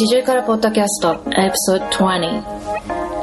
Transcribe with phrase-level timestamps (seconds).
[0.00, 2.40] 四十からポッドキャストエピソード20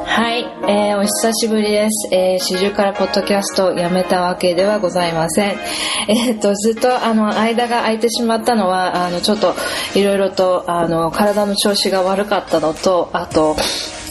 [0.04, 2.14] はい、えー、お久しぶりです。
[2.14, 5.56] えー、四十からポッドキャストをやめたわけではございません。
[6.08, 9.54] えー、っと、ずっとあの、間が空いてしまったのは、あの、ちょっと
[9.94, 13.56] いろいろと、あの、体の調子が悪かったのと、あと、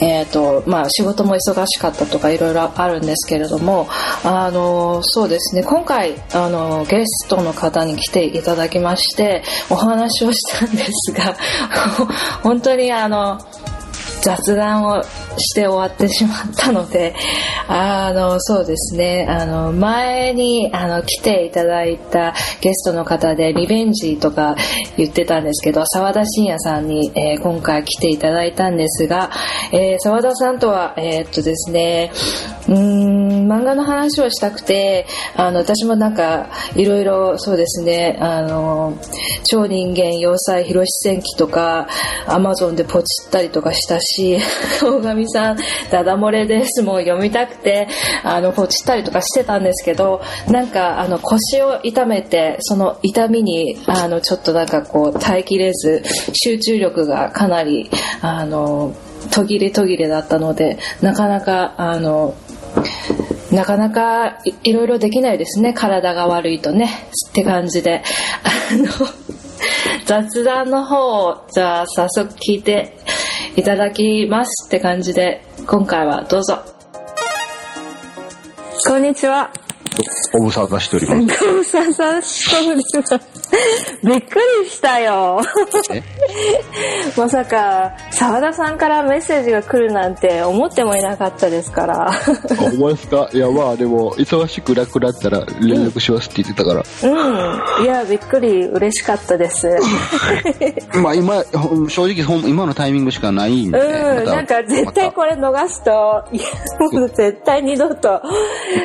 [0.00, 3.88] えーとまあ、仕事も忙しかったとかいろいろあるんですけれども
[4.24, 5.62] あのそうですね。
[5.62, 11.36] 今回あのゲストの方に来ていただきましてお話をしたんですが
[12.42, 13.38] 本当にあの
[14.26, 15.04] 雑談を
[15.38, 17.14] して終わってしまったので
[17.68, 19.24] あのそうですね。
[19.28, 24.56] あの前にあの来ていただいたゲストの方でリベンジとか
[24.96, 29.30] 言ってたんですけど澤田信也さんに、えー、今回来ていただいたんですが
[29.70, 32.10] 澤、えー、田さんとはえー、っとですね
[32.68, 38.98] うん漫画の話をしたくてあの私もなんかいろいろそうですねあの
[39.44, 41.88] 超人間要塞広し戦記とか
[42.26, 44.38] アマゾンでポチったりとかしたしし
[44.82, 45.58] 大神さん
[45.90, 46.82] ダダ漏れです。
[46.82, 47.88] もう読みたくて
[48.22, 57.90] あのポチったりとかしてたんですけどなんかあの腰を痛めてその痛みにあのちょっとなんかこう耐えきれず集中力がかなり
[58.22, 58.94] あの
[59.30, 62.34] 途切れ途切れだったのでなかなかあの
[63.52, 65.72] なかなかいろいろできないですね。
[65.72, 66.90] 体が悪いとね。
[67.30, 68.02] って感じで。
[68.42, 68.88] あの
[70.04, 72.96] 雑談の方をじゃあ早速聞いて
[73.56, 76.62] いただきますって感じで今回はどうぞ。
[78.86, 79.50] こんにちは
[80.38, 81.44] ご無沙汰しております。
[81.44, 83.20] ご無沙汰しております。
[84.04, 85.40] びっくりしたよ。
[87.16, 92.10] まさか、澤田さんからメッセージが来るなんて思ってもいなかったですから。
[92.60, 93.28] 思いますか？
[93.32, 96.82] いや、まあでも、忙しくなくなったら連絡しますって言ってたから。
[97.10, 97.84] うん。
[97.84, 99.68] いや、びっくり嬉しかったです。
[101.00, 101.44] まあ今、
[101.88, 106.44] 正直今のタイミングしかないんで、うん、なんか絶対これ逃すと、いや、
[106.80, 108.20] もう絶対二度と。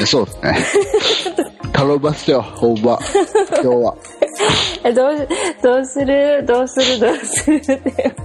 [0.05, 1.40] そうですね。
[1.73, 2.99] 頼ますよ、ほんま。
[3.61, 3.95] 今日は。
[4.93, 5.27] どう、
[5.61, 6.43] どうする？
[6.45, 6.99] どうする？
[6.99, 8.15] どうするって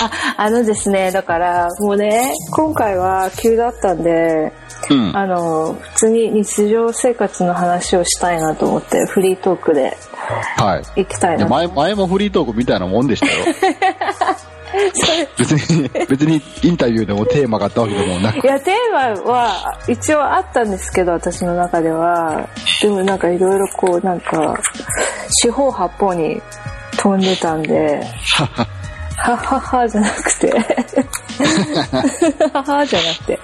[0.00, 4.52] あ、あのですね、だから、もうね、今回は急だったんで、
[4.90, 9.96] うん、あの、普通に日常生活の話をしたいなと思って、フリートークで、
[10.56, 11.00] はい。
[11.02, 11.46] 行きたいな。
[11.46, 13.74] 前、前もフリートークみたいなもんでしたよ。
[15.38, 18.46] 別に、別にインタビューでもテーマがあったわけでもなく。
[18.46, 22.48] いや、テーマは一応あったんですけど、私の中では。
[22.80, 24.58] でもなんかいろいろこう、なんか、
[25.42, 26.40] 四方八方に
[26.96, 28.02] 飛んでたんで、
[29.16, 30.50] はははじゃなくて
[32.52, 33.38] ははじゃなくて。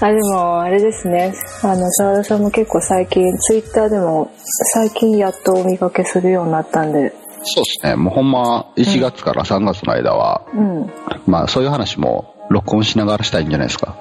[0.00, 1.34] あ、でも、あれですね。
[1.62, 4.30] あの、沢田さんも結構最近、ツイッターでも、
[4.74, 7.12] 最近やっとお見かけするようになったんで、
[7.54, 7.96] そうですね。
[7.96, 10.90] もうほんま、1月から3月の間は、うん、
[11.26, 13.96] まあそういう話も録音しながらしたいんじゃないですか。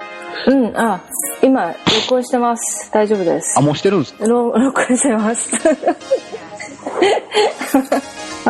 [0.47, 1.01] うん、あ、
[1.41, 1.73] 今、
[2.07, 2.89] 録音してます。
[2.91, 3.57] 大丈夫です。
[3.57, 4.25] あ、もうしてるんですか？
[4.25, 5.49] 録音してます。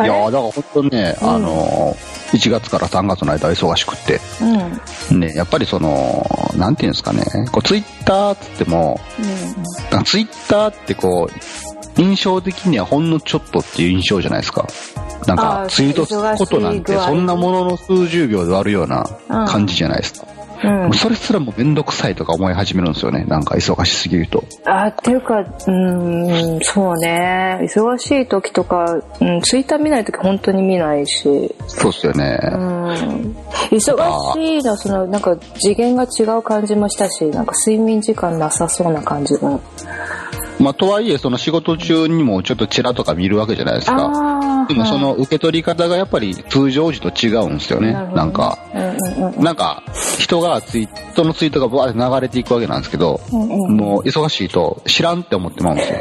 [0.06, 1.96] やだから本当にね、うん、あの、
[2.32, 4.20] 1月から3月の間は忙しくって、
[5.10, 6.24] うん、ね、やっぱりその、
[6.56, 9.00] なんていうんですかね、こうツイッターっつっても、
[9.92, 11.32] うん、ツイッターってこう、
[11.98, 14.66] 印象的にはほんのちょっとっていう印象じゃないですか。
[15.26, 19.04] なんか、ツイートすることなんて、そんなものの数十秒で終わるような
[19.46, 20.28] 感じじゃないですか。
[20.64, 23.24] うん、それすらもめんどくさいとか思い始めるんですよね。
[23.24, 24.42] なんか忙しすぎると。
[24.64, 27.60] あ、っていうか、うん、そうね。
[27.62, 31.54] 忙しい時とか、うん、ツイッター見ない時本当に見ないし。
[31.68, 32.40] そうっすよね。
[32.42, 33.36] うん。
[33.70, 39.60] 忙しいの、その、なんか次元が違う感じもしたし、なんか睡眠時間なさそうな感じも。
[40.60, 44.66] まあ、とはいえ、その仕事中にもちょっとチラとか見るわけじゃないですか。
[44.68, 47.92] でもその受け取り方がやっぱり通常時と違うんですよね。
[47.92, 48.58] ななんか、
[49.38, 49.82] なんか、
[50.18, 55.98] 人がツイートのツイートがバーって流れていくわけなんですけど、もう忙しいと知らんって思ってまうんですよ。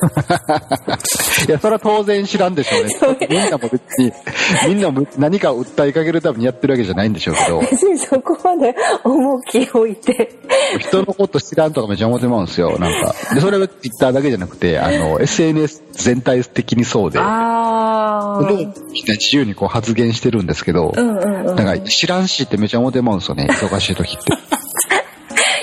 [1.48, 3.26] いや、それは当然知らんでしょうね。
[3.28, 4.12] みんなも別に、
[4.68, 7.60] みんなも何か訴えかけるためにやってるわけじゃないんでしょうけど。
[7.60, 8.74] 別にそこまで
[9.04, 10.38] 重きを置いて。
[10.78, 13.14] 人のこと知らんとかめっちゃ思ってまうんですよ、なんか。
[13.34, 13.68] で、それは
[14.00, 17.18] ターだけじゃなくて、あの、SNS 全体的にそうで。
[17.20, 18.40] ああ。
[18.40, 24.32] 自由にこう発言してるんですけど、うんうんうん、なんか知らんしってめっちゃ思ってまうんですよね、忙しい時って。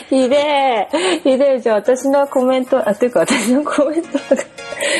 [0.09, 0.87] ひでえ。
[1.21, 1.59] ひでえ。
[1.59, 4.17] じゃあ私のコメント、あ、というか私のコメント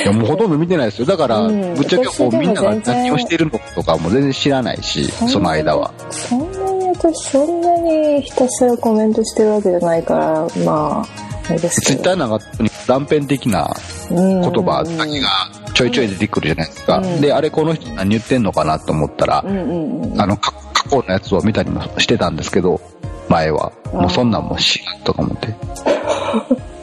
[0.04, 1.06] いや、もうほとんど見てないですよ。
[1.06, 5.94] だから、うん、ぶっちゃけこうみんなが何をしてるのとかも全然知らないし、その間は。
[6.10, 12.40] そんなに私、そんなにひたすらコメントしてるわけじゃないから、まあ、ツイッターなんか
[12.88, 13.70] 断片的な
[14.10, 15.30] 言葉だけが
[15.74, 20.54] ちょいちょい出てくるじゃないですか、うん、であれこの人何言ってんのかなと思ったら、うんうんうん、あの過
[20.90, 22.82] 去のやつを見たりもしてたんですけど
[23.30, 23.72] 前は。
[23.94, 25.48] もうそんなんもしとか思って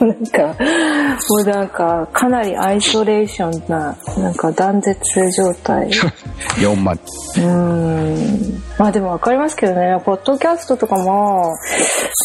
[0.00, 5.00] なんか、もうなんか、かなりアイソレーションな、なんか断絶
[5.36, 5.88] 状態。
[6.60, 6.98] 4万。
[7.36, 8.62] うん。
[8.78, 11.52] まあでもわかりますけどね、ポッドキャストとかも、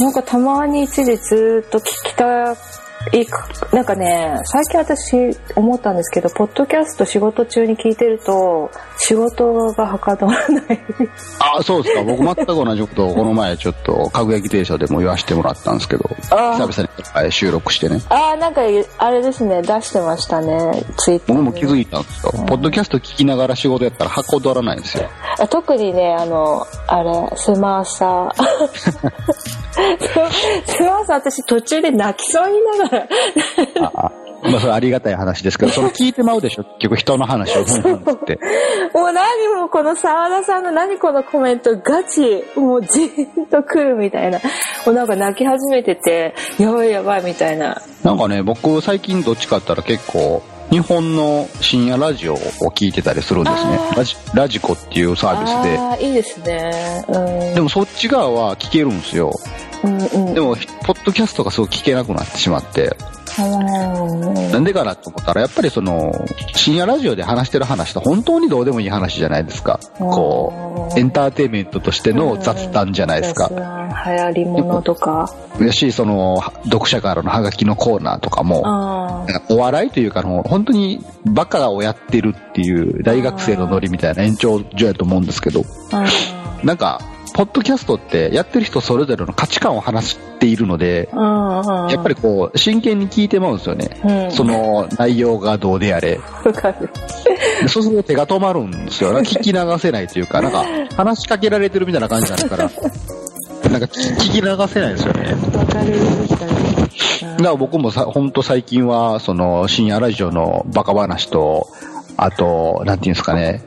[0.02, 2.56] なんかたまに一時ずっと聞きた
[3.12, 3.26] い
[3.76, 10.80] なんかね最近私思ったんですけどポッドキャスト仕事中に聞いてると仕事がはかどらない。
[11.40, 12.04] ああそうですか。
[12.04, 18.02] 僕全く同じことをこの前ちょっとかぐやき停車でも言わせてもらったんですけど久々に収録してね。
[18.10, 18.62] ああなんか
[18.98, 19.62] あれですね。
[19.62, 20.84] 出してましたね。
[20.98, 25.10] ツイッター僕も気づいたんですよ、うん、ポッドキャスト聞きながら仕事やったらはかどらないんですよ。
[25.50, 29.54] 特にねあのあれ スマーサー。
[29.74, 32.93] スマーサー私途中で泣きそうになが
[34.44, 36.64] まあ、それありがたい話ですけど、 それ聞いてまうでしょ？
[36.64, 37.62] 結局人の話を。
[37.62, 37.66] っ
[38.26, 38.40] て。
[38.94, 44.40] もう何もこの沢田さんの何このコメントガチ、もうじーんと来るみたいな。
[44.86, 47.82] もうなんか泣き始めてて、やばいやばいみたいな。
[48.04, 52.38] なんかね、僕最近どっちかったら結構、日本の深夜ラジオを
[52.76, 53.80] 聞いてたりするんですね。
[53.96, 55.78] ラジラジコっていうサービスで。
[55.78, 57.18] あいいですね、う
[57.52, 59.32] ん、でもそっち側は聞けるんですよ、
[59.84, 62.96] うんうん、でもポッドキャストがすごい聞けなくなってしまって。
[64.52, 66.14] なんでかなと思ったらやっぱりその
[66.54, 69.80] 深夜ラジオで話してる話って本当にどうでもいい話じゃないですか。
[69.98, 75.34] こうエンターテインメントとしての雑談じゃないですか、うん、流行りものとか。
[75.60, 85.64] やしその読者からのハガキのコーナーとかもお笑いというかの本当にバカをやってるっていう大学生のノリみたいな延長上やと思うんですけど。
[86.64, 87.02] なんか
[87.34, 93.90] ポッドキャストってやってる人それぞれの価値観を話しているので、やっぱりこう、真剣に聞いてまうんですよね。
[94.04, 96.20] うん、その内容がどうであれ。
[97.68, 99.12] そうすると手が止まるんですよ。
[99.20, 100.64] 聞き流せないというか、なんか
[100.96, 102.70] 話しかけられてるみたいな感じになるから、
[103.70, 105.36] なんか聞き流せないですよね。
[105.58, 107.38] わかるみたいな。
[107.38, 111.68] だから僕もさ、本当最近は、その深夜ラジオのバカ話と、
[112.18, 113.64] あと、なんていうんですかね、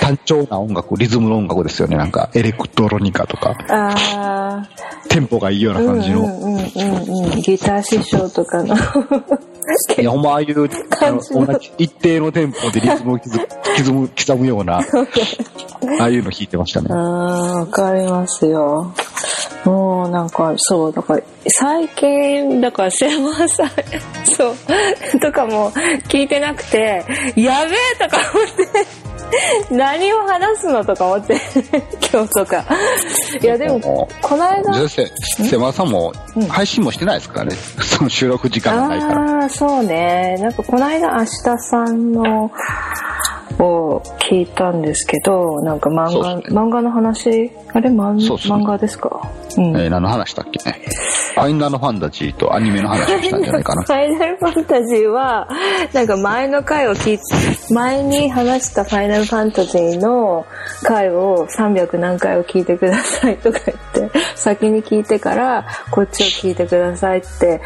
[0.00, 1.96] 単調な音楽、リズムの音楽ですよね。
[1.96, 3.56] なんか、エレクトロニカとか。
[3.68, 4.68] あ
[5.08, 6.20] テンポがいいような感じの。
[6.20, 8.74] うんうんうんうん、ギター師匠とかの。
[9.98, 10.68] いや、ほんまああいう、
[11.02, 14.82] あの、同じ一定のテンポでリズムを刻む、 刻むような、あ
[16.00, 16.88] あいうの弾いてましたね。
[16.90, 18.92] ああ、わかりますよ。
[19.64, 23.68] もうなんかそうだから最近だから瀬山さん
[24.24, 25.70] そうとかも
[26.08, 27.04] 聞いてなくて
[27.36, 29.10] やべえとか思って
[29.70, 31.40] 何を話すのとか思って
[32.12, 32.64] 今日とか。
[33.40, 35.10] いやでもこの間瀬
[35.50, 36.12] 山さんも
[36.48, 39.42] 配信もしてないですからね、うん、その収録時間がないから。
[39.42, 40.36] ああそうね。
[40.40, 42.50] なんかこの間明日さんの
[43.60, 47.50] を聞いたんですけどなんか漫画漫画の話？
[47.72, 50.80] あれ漫漫画ですか、うん、えー、何の話だっけね？
[51.34, 53.82] ファイナルファンタジーとアニメの話をしたんじゃないかな。
[53.82, 55.48] ファイナルファンタジーは
[55.92, 57.18] なんか前の回を聞い
[57.72, 60.46] 前に話したファイナルファンタジーの
[60.82, 67.60] 回を300何回を聞いてくださいとか言って先に聞いてからこっちを聞いてくださいって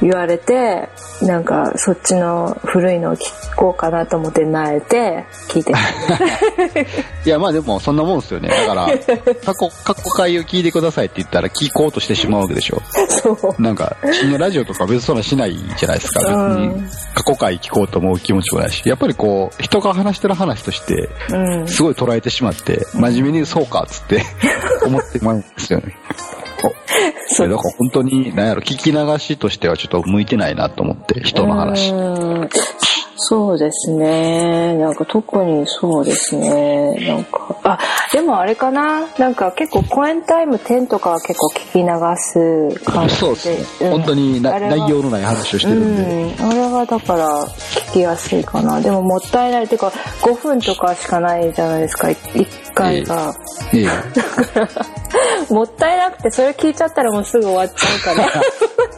[0.00, 0.88] 言われて
[1.22, 5.72] なんかそっちの古いのを聞こうかなと思って慣れて聞いて
[7.24, 8.48] いやまあでもそんなもんですよね。
[8.48, 8.86] だから
[9.44, 12.82] 過去過去回を聞いてくださいって言ったら聞こうとしてしまうわけでしょ。
[13.08, 13.62] そう。
[13.62, 16.20] なんか深夜ラジオとか別にそんなしないじゃないですか。
[16.20, 18.82] 別に過去回聞こうと思う気持ちもないし。
[18.86, 21.08] やっぱりこう人が話してる話として
[21.66, 24.22] すごい捉えてしまって真面目にそうかっつって
[24.84, 25.96] 思ってまうんですよね
[27.28, 27.48] そう。
[27.48, 31.92] だから本当に、なんやろ、聞き流しとしてはちょっと向いてないなと思って、人の話。
[33.16, 34.76] そうですね。
[34.78, 36.94] なんか特にそうですね。
[37.06, 37.78] なんか、あ、
[38.12, 39.06] でもあれかな？
[39.18, 41.86] なんか結構コエンタイム10とかは結構聞き流
[42.78, 43.20] す感じで。
[43.20, 43.90] そうですね。
[43.90, 46.42] うん、本当に内容のない話をしてるんで。
[46.42, 48.80] うん、あれはだから聞きやすいかな。
[48.80, 49.66] でももったいない。
[49.66, 49.88] っていうか
[50.22, 52.08] 5分とかしかないじゃないですか。
[52.08, 53.34] 1回が。
[53.72, 53.84] ええ。
[53.84, 54.68] だから、
[55.50, 58.30] もったいなくてそれ聞いちゃったらもうすぐ終わっちゃうから。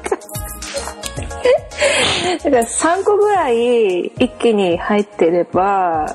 [2.37, 6.07] だから3個ぐらい一気に入ってれば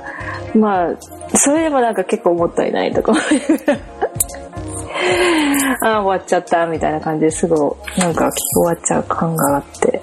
[0.55, 0.97] まあ
[1.35, 3.13] それでもなんか結構もったいないとか
[5.83, 10.01] ああ終わっちゃったみたいな感じですぐなんか聞き終わっちゃう感があって。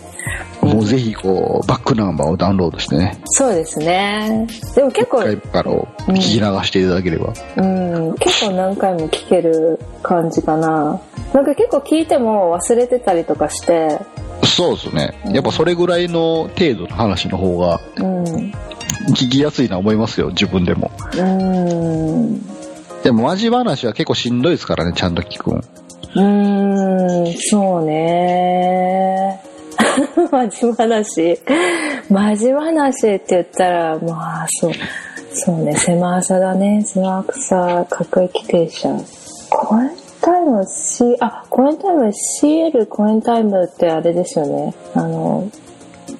[0.62, 3.18] もうぜひこうバックナンバーをダウンロードしてね。
[3.24, 4.46] そうですね。
[4.74, 11.00] でも結構一回からを聞き流していただければ、うん、うん、結構何回も聞ける感じかな。
[11.32, 14.00] なんか結構聞いても忘れてたりとかして
[14.44, 15.14] そうですね。
[15.32, 17.80] やっぱそれぐらいの程度の話の方が、
[19.10, 20.90] 聞きやすいな思いますよ、自分でも。
[21.16, 22.40] うん。
[23.02, 25.64] でも、マジ話は結構しんどいですからね、ちゃんと聞くん。
[26.14, 29.40] うん、そうね。
[30.30, 31.38] マジ話。
[32.10, 34.72] マジ話って言ったら、まあ、そう。
[35.32, 36.82] そうね、狭さだね。
[36.84, 38.88] 狭さ、各駅停車。
[39.50, 44.74] 公園タイム C、あ、公演タイム CL 公演タイムってあれですよね。
[44.94, 45.48] あの、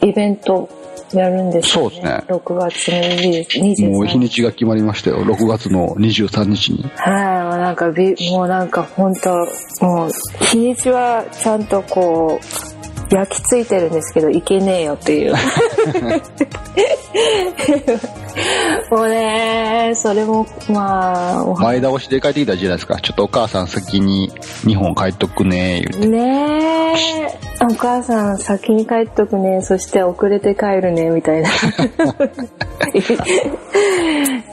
[0.03, 0.69] イベント
[1.13, 1.91] やるんですよね。
[1.91, 2.25] そうですね。
[2.29, 2.95] 6月の
[3.33, 3.87] 23日。
[3.89, 5.23] もう日にちが決まりましたよ。
[5.25, 6.91] 6月の23日に。
[6.97, 9.31] はい、なんかび、もうなんか本当
[9.85, 10.11] もう、
[10.45, 12.45] 日にちはちゃんとこう、
[13.15, 15.35] 焼き付いてるんですけどいけねえよっていう
[18.91, 22.99] もうねそれもまあ前倒しで帰ってきたじゃないですか？
[23.01, 24.31] ちょっとお母さん先に
[24.67, 26.09] 日本帰っとくね言うて。
[26.09, 27.01] ねえ。
[27.63, 31.49] お母さん先に帰っとくねそして遅れて帰るねみたいな。
[31.49, 31.53] い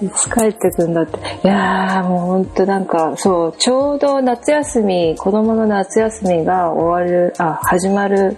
[0.10, 1.18] つ帰ってくんだって。
[1.44, 8.38] いやもうほんとなんかそうちょうど夏休み子供の夏休みが終わるあ始まる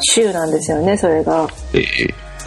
[0.00, 1.48] 週なんですよね、それが。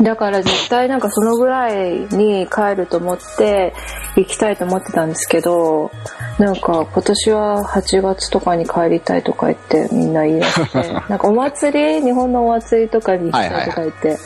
[0.04, 3.74] だから絶対なんかそのぐらいに帰ると思って
[4.16, 5.92] 行きたいと思ってたんですけど
[6.40, 14.26] なんか今年は8月とかに帰りたいとか言ってみんな言い出して なんかお祭り日本のお祭りとかに行きたいとか言って、はいはい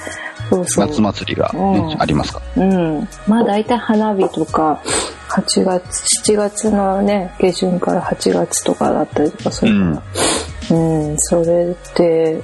[0.49, 0.87] そうそう。
[0.87, 2.41] 夏祭りがね、うん、ありますか？
[2.55, 3.07] うん。
[3.27, 4.79] まあ大体花火とか
[5.29, 9.71] 8月7月のね下旬から8月とかだったりとかする。
[9.71, 10.01] か
[10.71, 12.41] ら、うん、うん、それって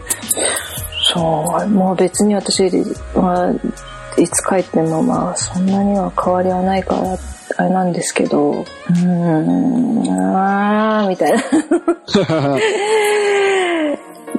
[1.13, 1.67] そう。
[1.67, 2.69] もう別に私
[3.15, 3.53] は
[4.17, 7.17] いつ帰ってもまあそんなには変わりはないから
[7.57, 11.39] あれなんですけどうーんあーみたいな。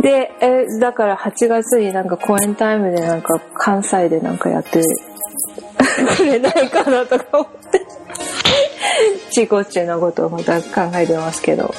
[0.01, 4.83] でえだから8月になんか公演タイムでなんか関西でなんかやって
[6.17, 7.83] くれないかなとか思って。
[9.31, 11.73] ちこっちのことをまた考えてますけど、うん、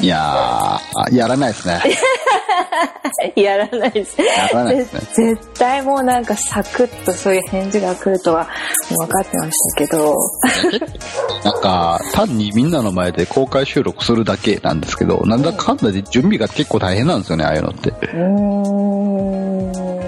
[0.00, 0.78] いや
[1.10, 1.80] やらないですね
[3.36, 4.20] やらないです。
[4.20, 5.00] やらないですね。
[5.36, 8.48] 絶対もうなんかサクッとそういう返事が来るとは
[8.88, 10.16] 分かってましたけど。
[11.44, 17.90] なんか、単にみんなの前で公開収録するだけなんですけど、なんだかんだで準備が結構大変なんですよね、ああいうのって。
[17.90, 19.51] うーん、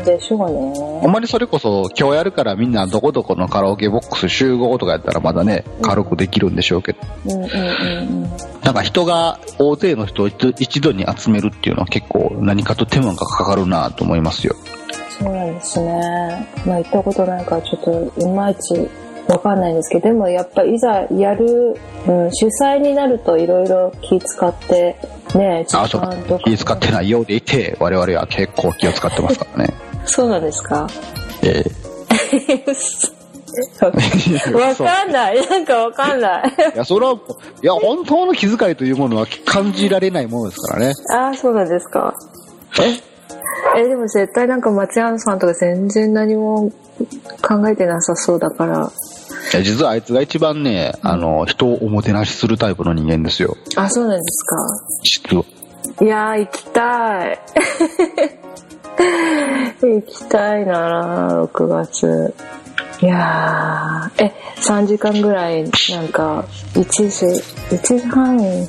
[0.04, 1.00] でしょうね。
[1.04, 6.98] あんまりそれこそ今日やるからみんなどこどこのカラオケボックス集合とかやったらまだね、軽くできるんでしょうけど。
[7.26, 7.50] うんうんうんう
[8.02, 8.22] ん。
[8.62, 14.54] なんか人が大勢の人を一度に集めるっていうのは結構何かと手間がかかるなと思いますよ。
[15.18, 16.48] そうなんですね。
[16.66, 17.84] まあ行ったことないからちょっ
[18.14, 18.88] といまいち
[19.28, 24.96] わかんないんですけど、でもやっぱいざやる、うん、主催になるといろいろ気使って、
[25.34, 26.44] ね、時間とか。
[26.44, 29.74] 気使ってないようでいて、我々は結構気を使ってますからね。
[30.06, 30.86] そうなんですか？
[31.42, 31.84] ええ
[34.52, 35.48] わかんない。
[35.48, 36.52] なんかわかんない。
[36.74, 40.92] いや、それは、いや、本当の気遣いというものは感じられないものですからね。
[41.12, 42.14] ああ、そうなんですか。
[43.76, 43.80] え？
[43.80, 46.72] え、でも絶対なんか松山さんとか全然何も
[47.42, 48.90] 考えてなさそうだから。
[49.52, 53.56] いや、実はあいつが一番ね、うん、あの、人をおもてなしするタイプの人間ですよ。
[53.76, 54.56] あ、そうなんですか。
[55.04, 55.44] 実は。
[56.02, 57.38] いやー、行きたい。
[58.96, 62.34] 行きたいな6月。
[63.00, 67.26] いやー、え、3時間ぐらい、なんか、1時、
[67.74, 68.68] 1時半に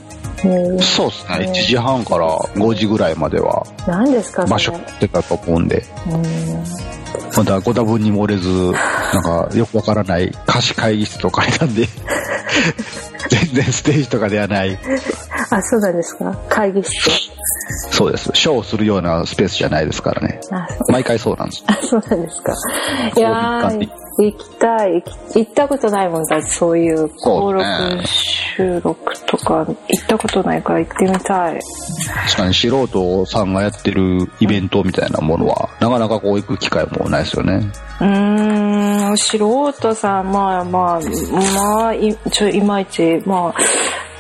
[0.81, 5.83] そうですね、1時半から5時ぐらいまでは、何ですか場所ってたと思うんで。
[7.35, 8.49] まだご多分に漏れず、
[9.13, 11.87] なんかよくわからない貸し会議室と書いたんで
[13.29, 14.77] 全然ステージとかではない。
[15.49, 17.31] あ、そうなんですか会議室。
[17.91, 18.29] そうです。
[18.33, 20.39] ショーをするようなスペースじゃないですからね。
[20.89, 21.63] 毎回そうなんです。
[21.67, 22.53] あ、そうなんですか。
[23.15, 23.69] いや
[24.17, 25.03] 行きたい
[25.35, 29.75] 行ったことないもんだそういう登録収録とか行っ
[30.07, 31.59] たことないから行ってみたい
[32.25, 38.05] 確かに素人さんがやってるイベントみたいなものはなかなかこう行く機会もないですよねう
[39.13, 40.99] ん素人さんまあまあ
[41.53, 43.55] まあいちょいまいちまあ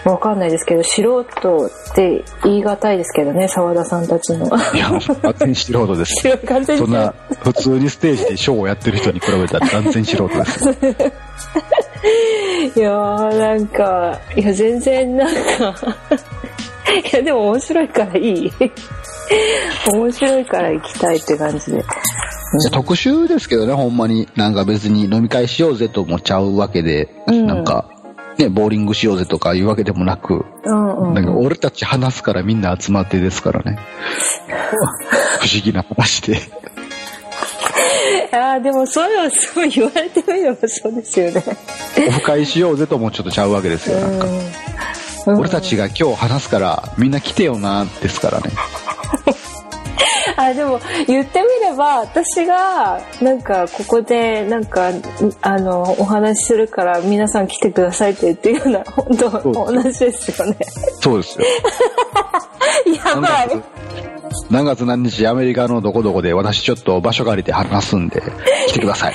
[0.05, 4.45] わかんないですけど、素人って言い難いですけどね、澤田さんたちの。
[4.45, 6.13] いや、完全に素人です。
[6.77, 10.69] そんな、普通にステージでショーをやってる人に比べたら完全素人です。
[12.75, 15.75] いやー、なんか、いや、全然なんか
[17.11, 18.53] いや、でも面白いからいい。
[19.91, 21.77] 面白いから行きたいって感じで。
[21.77, 21.79] う
[22.67, 24.29] ん、特集ですけどね、ほんまに。
[24.35, 27.89] なんか別に飲み会しようぜと思っちゃうわけで、うん、なんか、
[28.37, 33.79] ね、ボーリングしようぜとかいうわけでもなく、うんうん、なんか俺たち話すからみんな集まってですからね。
[35.39, 36.39] 不思議な話で。
[38.31, 41.43] ああ、でもそういうのすごい言われてみればそうですよね。
[42.07, 44.27] オフ会しようぜともちょっとちゃうわけですよ、なんか。
[45.27, 48.51] 俺たちが今日話すからみんな来てよな、ですからね。
[50.37, 54.91] あでも言ってみれば私がなんかここでなんか
[55.41, 60.57] あのお話しするから皆さん来てくださいって言ってるような本当同じですよね。
[60.99, 61.45] そうですよ。
[63.05, 63.63] やばい。
[64.49, 68.21] 何月何日アメリカのどこどこで私ちょっと場所借りて話すんで
[68.67, 69.13] 来てください。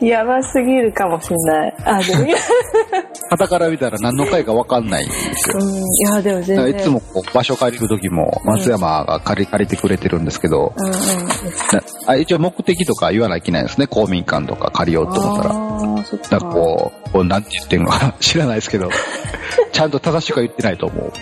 [0.06, 1.74] やばすぎるかもしんない。
[1.84, 2.26] あ、でも、
[3.30, 5.58] 旗から見たら何の回か分かんないんですよ。
[5.60, 6.80] うん、いや、でも全然。
[6.80, 10.94] いつもこう場所借りる時も、松山が借り、借りてくれてるんですけど、うんうん、
[12.06, 13.86] あ一応目的とか言わないといけないですね。
[13.86, 15.54] 公民館とか借りようと思ったら。
[15.54, 16.28] あそっか。
[16.28, 18.90] だからこう、こうなんて言ってんのか知らないですけど、
[19.72, 21.12] ちゃんと正しくは言ってないと思う。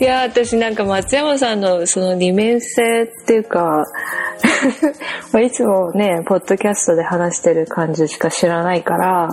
[0.00, 3.84] いや、私なんか松山さんのその二面性っていうか、
[5.42, 9.28] いつもね、ポッドキャストで話してる感じしか知らないから、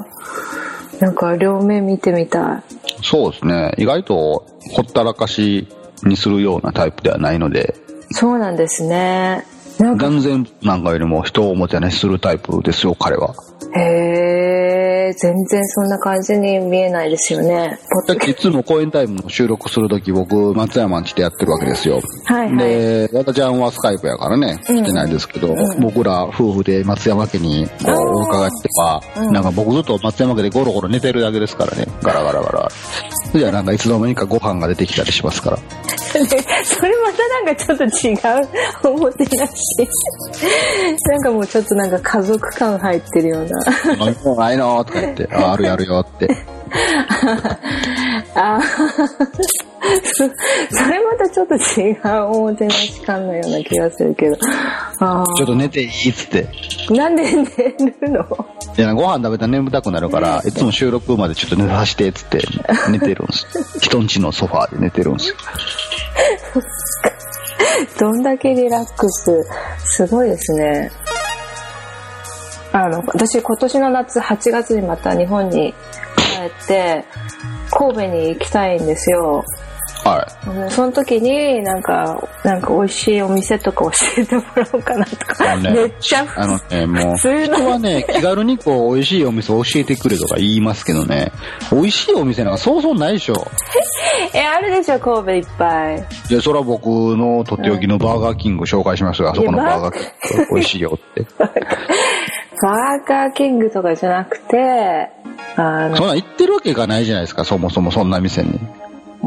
[1.00, 2.76] なんか両面見てみたい。
[3.04, 3.74] そうですね。
[3.78, 5.68] 意外とほったらかし
[6.04, 7.76] にするようなタイプではないので。
[8.12, 9.46] そうなんですね。
[9.78, 13.36] 全然なんかよりも人をおもてなしするタイプですよ、彼は。
[13.76, 14.57] へえ、
[15.14, 17.80] 全然そんな感じに見えないですよね。
[18.28, 22.02] いつも公演タイムの収録するとき僕、松山んちでやってるわけですよ。
[22.26, 32.70] はい、はい、で、和田ちゃんはスカイプやからね、来てないですけど、うん、僕ら夫婦で松山家にこうお伺いしては、うん、なんか僕ずっと松山家でゴロゴロ寝てるだけですからね、ガラガラガラ。
[33.38, 35.58] じゃあなんかいつの間にかご飯が出てきたりしますから。
[36.08, 38.14] それまたなんかちょっと違
[38.94, 39.54] うおもてなし。
[41.06, 43.50] なんかもうちょっとなんか家族感入ってるような。
[44.08, 46.57] 飲み物ないのとか言って、あ、あるやるよって。
[48.36, 48.60] あ
[50.04, 50.26] そ
[50.72, 54.38] それまたちょっと違うおもてなし感のような気がするけど。
[55.00, 56.48] あちょっと寝ていいっつって。
[56.90, 57.44] なんで 寝
[58.02, 58.26] るの？
[58.78, 62.40] いや、ご飯食べたら眠たくなるから、いつも収録までちょっと寝させてっつって
[62.90, 63.80] 寝てるんです。
[63.80, 65.36] 人んちのソファーで寝てるんですよ。
[68.00, 69.46] どんだけリラックス。
[69.86, 70.92] すごいですね。
[72.72, 75.74] あの、私今年の夏8月にまた日本に
[76.38, 77.04] 帰って、
[77.72, 79.44] 神戸に行きたいんですよ。
[80.08, 80.72] はい。
[80.72, 83.92] その時になんか、なんか美味しいお店とか教
[84.22, 91.32] えてもらおうかなとか、ね、めっちゃあのね、もう、人はね、気軽にこう、美味しいお店教えてくれとか言いますけどね、
[91.72, 93.36] 美味しいお店なんかそうそうないでしょ。
[94.34, 96.06] え、あるでしょ、神戸いっぱい。
[96.30, 100.56] いや、それは僕のとっておきのバーガーキング紹介しますよ、あそこのバーガーキング。
[100.56, 101.26] 美味しいよって。
[101.40, 105.10] バーガーキングとかじゃなくて、
[105.56, 105.96] あの。
[105.96, 108.60] そんな行ってるわけがないじゃないですか、そもそもそんな店に。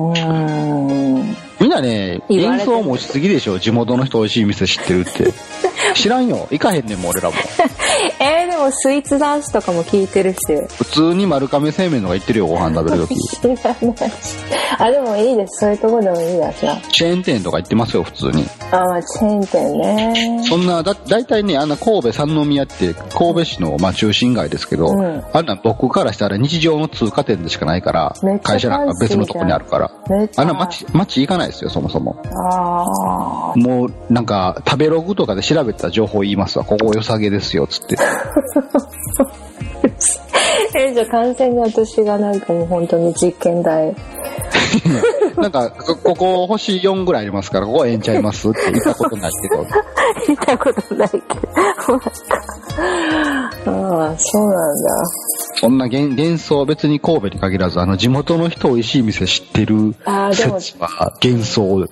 [0.09, 1.37] うん。
[1.61, 5.33] みんなね、幻想持ちすぎでしょ、地元の人美味しい店知ってるって。
[5.95, 6.49] 知らんよ。
[6.51, 7.37] 行かへんねんもん、俺らも。
[8.19, 10.39] えー、でもスイーツダンスとかも聞いてるし。
[10.77, 13.15] 普通に丸亀製麺のが行ってるよ、ご飯食べるとき。
[13.41, 14.13] 知らない
[14.79, 15.61] あ、でもいいです。
[15.61, 16.77] そういうとこでもいいやつな。
[16.93, 18.47] チェーン店とか行ってますよ、普通に。
[18.71, 20.43] あ、まあ、チェーン店ね。
[20.45, 29.91] そんな、だ、だいたいね、あんな神戸三宮って神戸市の、まあ、中心街ですけど、うん、あんな僕からしたら日常の通過店でしかないから、会社なんか別のとこにあるから。
[30.37, 32.17] あんな街、街行かないですよ、そもそも。
[32.49, 33.53] ああ。
[33.57, 36.65] もう、なんか、食べログとかで調べた情報言いますわ。
[36.65, 37.90] ここ良さげですよ、つって。
[40.75, 43.95] え、じゃあ完全に私がなんかもう本当に実験台。
[45.41, 49.67] なんか、ここ星4ぐらいありますから、ここええんちゃいますって言ったことないけど。
[50.27, 51.25] 言ったことないけど。
[53.67, 54.91] ああ、そうなんだ。
[55.61, 59.95] そんな幻幻想、別に神戸に限らず、あの、地元の人美味しい店知ってる
[60.33, 61.87] 説は幻想。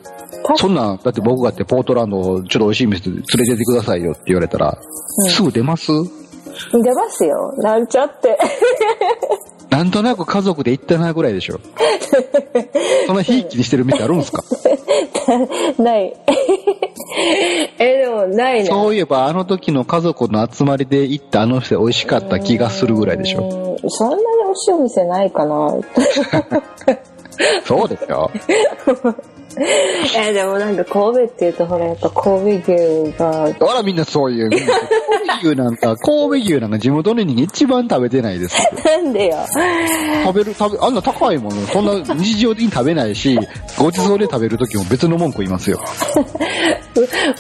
[0.57, 4.79] そんな、だって僕がってポートランド、ちょっと美味しい店連れてってくださいよって言われたら、
[5.25, 5.93] うん、すぐ出ます？
[5.93, 7.53] 出ますよ。
[7.59, 8.37] なんちゃって。
[9.71, 11.61] なんとなく家族で行ったなぐらいでしょ。
[13.07, 14.43] そんなひいきにしてる店あるんすか？
[15.83, 16.15] ない。
[17.79, 18.67] え、でもないね。
[18.67, 23.77] そういえばあの時の家族の集まりで行ったあの店美味しかった気がするぐらいでしょ。
[23.89, 25.77] そんなに美味しいお店ないかな。
[27.65, 28.31] そうですよ。
[30.17, 33.53] えでもなんか神戸っていうとほらやっぱ神戸牛が。
[33.59, 34.51] ほらみんなそういう。
[34.51, 38.57] 神戸牛なんか 神戸牛なんか地元の人一番食べてないです。
[38.85, 39.37] なんでよ。
[40.25, 43.39] 食べる食べあんな高いものそんな日常的に食べないし
[43.79, 45.81] ごちそうで食べる時も別の文句言いますよ。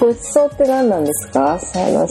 [0.01, 1.59] ごちそうって何なんですか？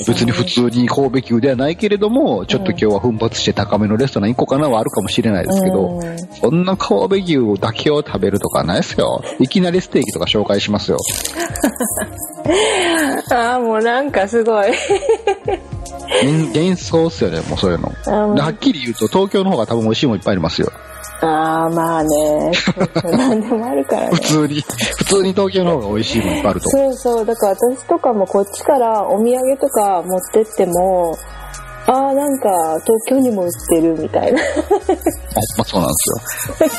[0.08, 9.22] 別に普通に神戸牛ではないけれどもちょっと今日は奮発して高めのレストラン行こうかなはあるかもしれないですけど、うん、そんな神戸牛だけを食べるとかないですよ。
[9.40, 10.98] いきなりステーキとか紹介しますよ
[13.32, 14.66] ああもうなんかすごい
[16.54, 17.94] 幻想っすよねもうそういうの
[18.36, 20.72] はっきり言うと東京の方が多分美味しいもんいっぱいありますよ
[21.20, 22.52] ああ、まあね。
[23.06, 24.10] 何でもあるからね。
[24.14, 24.62] 普通に、
[24.98, 26.70] 普通に東京の方が美味しいもんいっぱいあると。
[26.70, 27.26] そうそう。
[27.26, 31.18] だから私とかもこっちからお土産とか持ってっても、
[31.88, 32.50] ああ、なんか
[32.86, 34.40] 東京にも売ってるみたいな。
[34.40, 34.44] あ、
[35.58, 36.70] まあそうなんですよ。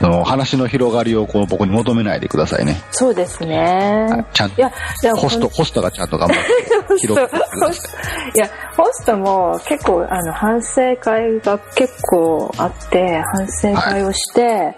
[0.00, 2.80] その話の広がりをこう僕に求めないでくださいね。
[2.90, 4.08] そうですね。
[4.32, 4.60] ちゃんと。
[4.60, 4.72] いや、
[5.14, 7.36] ホスト、ホストがちゃんと頑張って広く。
[7.36, 14.70] いや、ホストも結構、あの、反省会が結構あって、反省会をして、は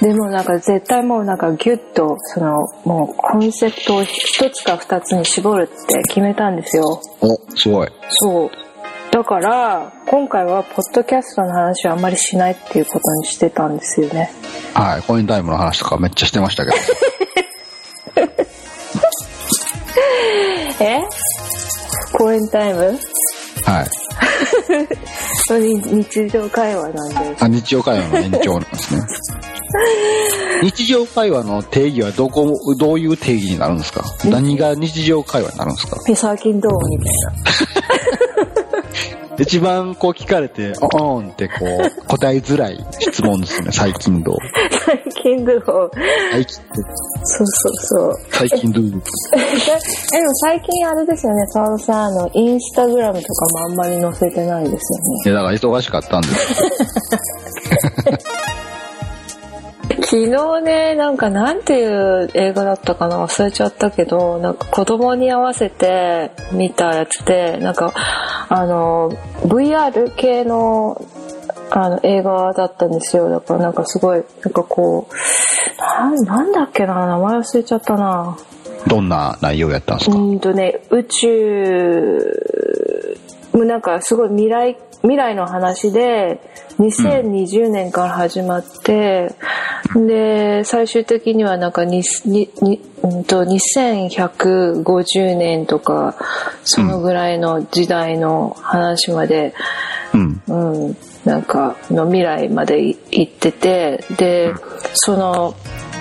[0.00, 7.00] い、でもなんか絶対もうなんかギュッと、その、もうコンセプトを一つか二つに絞るって決めたんですよ。
[7.20, 7.88] お、すごい。
[8.08, 8.50] そう。
[9.10, 14.30] だから今回はポッドキャストの話はあんまりしないっていうことにしてたんですよね。
[14.74, 16.76] はいコインタイムの話とかめっちゃしてましたけど。
[20.84, 21.00] え？
[22.12, 22.98] コインタイム？
[23.64, 23.86] はい。
[25.48, 27.44] 日常会話なんです。
[27.44, 29.02] あ日常会話の延長なんですね。
[30.62, 34.02] 日常会話の定義はどこどういう定義になるんですか？
[34.24, 36.00] 何が日常会話になるんですか？
[36.14, 36.72] 最近どう？
[36.88, 37.32] みたいな
[39.38, 44.36] 一番こう聞かれて、おーんってこう、答えづらい質問ですね、最近どう？
[44.84, 45.62] 最近どう？
[46.32, 48.14] 最近そうそうそう。
[48.30, 49.02] 最近どうでも
[50.42, 54.82] 最近あれですよね、サオさん、あの、インスタグラムとかもあんまり載せてないですよね。
[55.26, 56.62] いや、だから忙しかったんです
[60.00, 67.92] 昨日ね、なんかなんていう映画だったかな忘れちゃったけど、なんか子供に合わせて見たやつで、なんか、
[68.48, 69.10] あの、
[69.42, 71.04] VR 系の
[71.70, 73.28] あの映画だったんですよ。
[73.28, 75.14] だからなんかすごい、なんかこう、
[76.26, 78.38] ななんだっけな名前忘れちゃったな
[78.86, 80.16] どんな内容やったんですか？
[80.16, 82.18] うんとね、宇宙、
[83.52, 86.40] なんかすごい未来、未来の話で、
[86.78, 89.34] 2020年から始まって、
[89.94, 96.16] うん、で、最終的にはなんかににに、うんと、2150年とか、
[96.62, 99.54] そのぐらいの時代の話まで、
[100.14, 104.54] うん、うん、なんかの未来まで行ってて、で、
[104.94, 105.56] その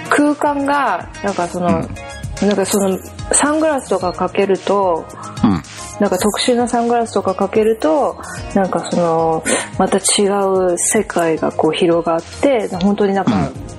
[0.10, 3.00] 空間が、なんかその、なんかその
[3.32, 5.06] サングラスとかかけると、
[5.44, 8.18] うんなんか特殊なサングラスとかかけると
[8.54, 9.44] なんかその
[9.80, 10.28] また違
[10.74, 13.32] う世界がこう広がって本当になんか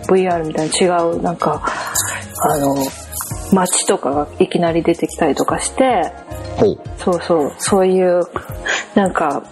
[0.08, 1.62] VR みたいな違うなんか
[2.50, 2.74] あの
[3.52, 6.12] 街とかがいきなり出てきたりとかして
[6.98, 7.52] そうそう。
[7.58, 8.20] そういう
[8.96, 9.42] なんか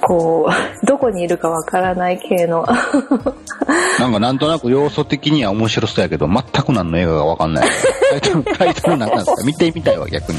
[0.00, 0.48] こ
[0.82, 2.64] うどこにいるかわからない系の。
[3.98, 7.68] なんかなんとなく要素的には面白そうやけど全く何の映画がわかんない。
[8.12, 9.42] タイトルタイトル何なんですか？
[9.44, 10.38] 見てみたいわ逆に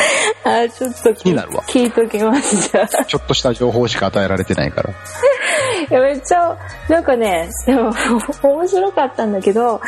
[0.44, 1.62] あ、ちょっと気になるわ。
[1.68, 3.04] 聞いときました。
[3.04, 4.90] ちょっとした情報しか与えられてないから。
[5.90, 6.56] いや、めっちゃ、
[6.88, 7.92] なんかね、でも、
[8.42, 9.80] 面白かったんだけど、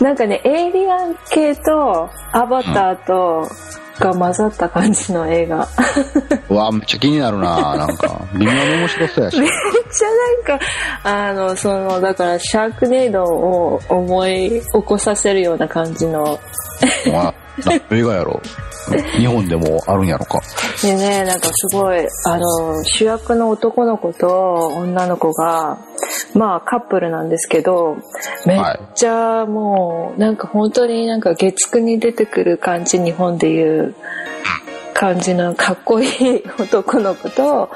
[0.00, 3.48] なんかね、エイリアン系と、アバターと、
[3.98, 5.66] が混ざった感じの映画。
[6.50, 9.40] うわ、めっちゃ気になるななんか、微妙に面白そうやし。
[9.40, 10.66] めっちゃなんか、
[11.02, 16.38] あの、その、だから、シャークネードを思い起こさせるような感じの。
[17.64, 18.40] まあ、映画やろ。
[19.18, 20.40] 日本でもあるんやろか。
[20.82, 25.78] でね、なんかすごい、あの、主役の男の子と女の子が、
[26.34, 27.96] まあカップルなんですけど、
[28.46, 28.60] めっ
[28.94, 33.94] ちゃもう、なんか本当になんか月9に出てくる感じ、日本でいう
[34.94, 37.70] 感じのかっこいい男の子と、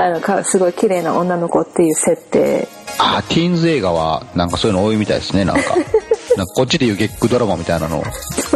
[0.00, 2.68] あのかすごい綺麗な女の子っていう設定
[2.98, 5.62] あティーンズ映画はなんかそういうの多いみたいですねなんか
[6.38, 8.02] なんかこっちでいうゲックドラマみたいなの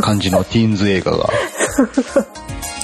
[0.00, 1.28] 感じのティーンズ映画が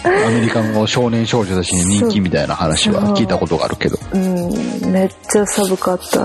[0.05, 3.97] アメリカの少年少女たちに人気みたいな話は聞いたことがあるけど。
[4.13, 6.19] うん、めっちゃ寒かった。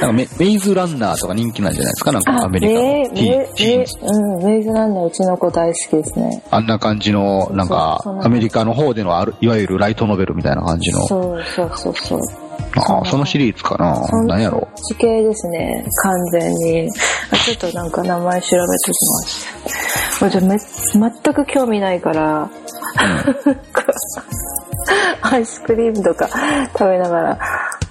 [0.00, 2.12] なんかメメイズランナーとか人気なんじゃないですか？
[2.12, 3.84] なんかアメリカのティーン。
[4.36, 6.42] うん、メイズランナーうちの子大好きですね。
[6.50, 11.06] あんな感じの、なんか、アメリカの方でのある、いわゆるライトノベルみたいな感じの。
[11.06, 12.20] そうそうそうそう。
[12.76, 14.06] ああ、そのシリーズかな。
[14.26, 14.68] 何やろ。
[14.76, 16.88] 地形ですね、完全に。
[17.30, 20.30] あちょっとなんか名前調べときます。
[20.30, 23.56] じゃめ全く興味ないから、うん、
[25.22, 26.28] アイスクリームとか
[26.72, 27.38] 食べながら、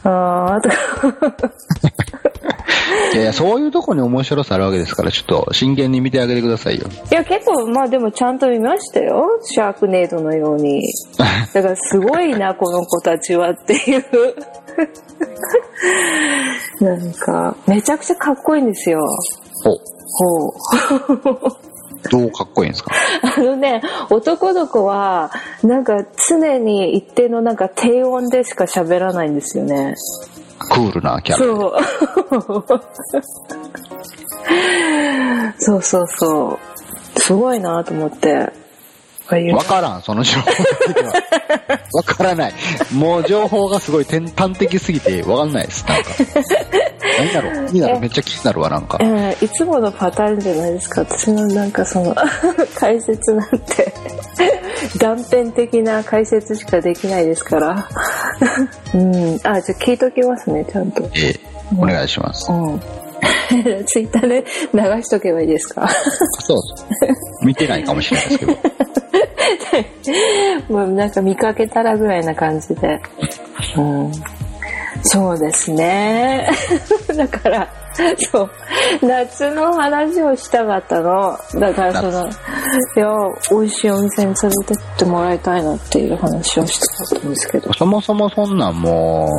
[0.04, 0.76] ああ、とか。
[3.14, 6.88] いやいや、そういうとこに面白さあるわけですから、ちょっと真剣に見てあげてくださいよ。
[7.12, 9.40] いや、結構、まあでもちゃんと見ましたよ。
[9.44, 10.82] シャークネードのように。
[11.54, 14.04] だからすごいな、この子たちはっていう。
[16.84, 19.00] なんか、めちゃくちゃかっこいいんですよ。
[19.64, 19.78] ほう。
[20.18, 21.73] ほう。
[22.12, 22.92] どうかっこいいんですか？
[23.38, 25.32] あのね、男の子は、
[25.64, 29.96] なんか常に一定のなんか低音でしか喋らないんですよね。
[30.60, 31.46] クールなキャラ。
[31.46, 32.74] そう。
[35.60, 36.60] そうそうそ
[37.16, 37.20] う。
[37.20, 38.52] すごいなと思って。
[39.54, 40.48] わからん、その情報
[41.94, 42.54] わからない。
[42.94, 45.86] もう情報がすごい端的すぎてわかんないです。
[45.88, 46.10] なんか。
[47.20, 47.68] 何だろう？
[47.72, 49.00] 気になるめっちゃ気になるわ、なんか。
[49.42, 51.02] いつものパターンじゃないですか。
[51.02, 52.16] 私のなんかその
[52.76, 53.94] 解説なんて
[54.98, 57.88] 断片的な解説しかできないですから。
[58.94, 59.36] うん。
[59.44, 61.04] あ、じゃあ聞いときますね、ちゃんと。
[61.16, 61.40] ええ、
[61.78, 62.52] お願いします。
[62.52, 62.82] うん。
[63.86, 65.88] ツイッターで流しとけばいいですか？
[66.42, 66.58] そう
[67.46, 68.58] 見てないかもしれないですけど。
[70.70, 73.02] もうなんか見かけたらぐらいな感じで。
[73.78, 74.12] うん。
[75.04, 76.50] そうですね。
[77.16, 77.68] だから、
[78.32, 78.50] そう。
[79.02, 81.38] 夏の話をしたかったの。
[81.56, 82.32] だからその、い
[82.96, 83.08] や、
[83.52, 87.74] 美味しいお店に連れてってもらいたいなっていう話をしたかったんですけど。
[87.74, 89.30] そもそもそんなんも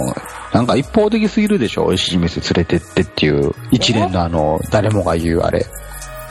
[0.52, 5.64] う、なんか一方的すぎるでしょ美味しい店連れてってっていう、一連のあの、誰もが言うあれ。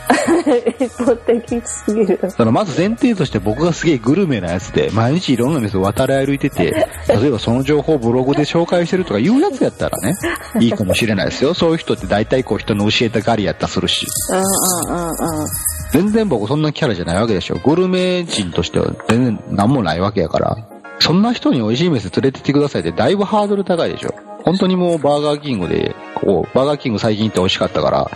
[0.79, 2.19] 一方的すぎる。
[2.29, 6.71] そのまず前提として僕がすげえグルメなやつで、毎日いろんな店を渡り歩いてて、
[7.07, 10.13] 例えばその情報をブログで紹介してるとかいうやつやったらね、
[10.59, 11.53] いいかもしれないですよ。
[11.53, 14.07] そういう人って大体こう人の教えたがりやったするし。
[14.29, 15.47] うんうんうんうん。
[15.91, 17.55] 全然僕そんなキャラじゃないわけでしょ。
[17.63, 20.57] グルメ人としては全然何もないわけやから。
[20.99, 24.15] そんな人に美味しい店連れてってくださいってだいぶハードル高いでしょ。
[24.43, 28.11] 本当にもうバーガーキングで、こう、バーガーキング最近行って美味しかったから、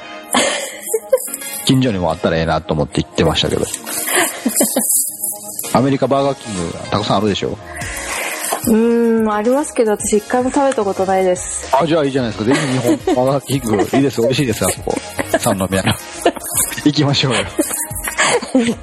[1.68, 3.66] 近所にもあったらええなと思って行ってましたけど。
[5.74, 7.58] アメリカバーガーキングたくさんあるでしょ？
[8.68, 11.70] うーん、ありますけど、私一回も食べたことないです。
[11.76, 12.50] あ、じゃあいいじゃないですか。
[12.50, 14.96] ぜひ日本バーガーキング、いいです、美味しいです、あそこ。
[15.40, 15.94] 三宮の。
[16.86, 17.40] 行きましょうよ。
[18.54, 18.76] 行っ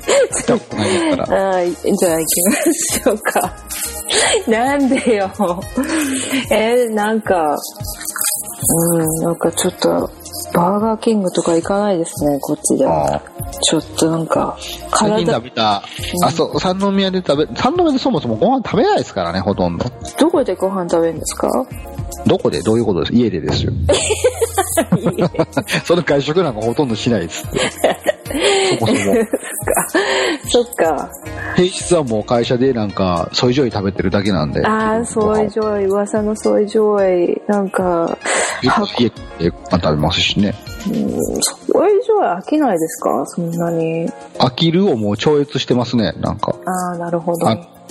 [0.46, 1.24] たことないですから。
[1.24, 3.52] あじゃあ行きましょうか。
[4.46, 5.30] なんでよ。
[6.50, 7.56] えー、なんか、
[8.94, 10.10] うん、なんかちょっと、
[10.54, 13.20] バーガーキングとか行かないですね、こっちでは。
[13.62, 14.56] ちょっとなんか、
[14.90, 15.16] 体。
[15.16, 15.82] 最近食べた、
[16.22, 19.86] あ、そう、三宮で食べ、三宮でそもそもご飯食べないですからね、ほとんど。
[20.18, 21.48] どこでご飯食べるんですか？
[22.26, 22.62] どこで？
[22.62, 23.14] どういうことです？
[23.14, 23.72] 家でですよ。
[25.84, 27.44] その外食なんかほとんどしないです。
[28.78, 29.14] そもそも。
[30.48, 31.10] そっか。
[31.56, 34.64] 平日はもう会社でなんか、ソイジョイ食べてるだけなんで。
[34.66, 38.16] ああ、ソイジョイ、噂のソイジョイ、なんか。
[38.62, 39.08] 家
[39.38, 40.54] で食べますしね。
[40.86, 41.02] うん、ソイ
[42.02, 43.24] ジョイ飽きないですか？
[43.26, 44.08] そんなに。
[44.38, 46.54] 飽きるをもう超越してますね、なんか。
[46.64, 47.46] ああ、なるほど。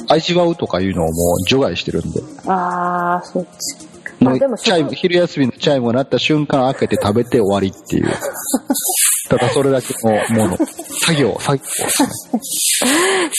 [0.10, 1.14] 味わうとかいうのをもう
[1.48, 2.22] 除外してるんで。
[2.48, 3.93] ああ、そっち。
[4.20, 8.08] もうチャイム、昼休みのチャイムが鳴った瞬間開けて食べて終わりっていう。
[9.30, 10.12] ただそれだけの
[10.46, 10.58] もの。
[10.58, 11.64] 作業、作業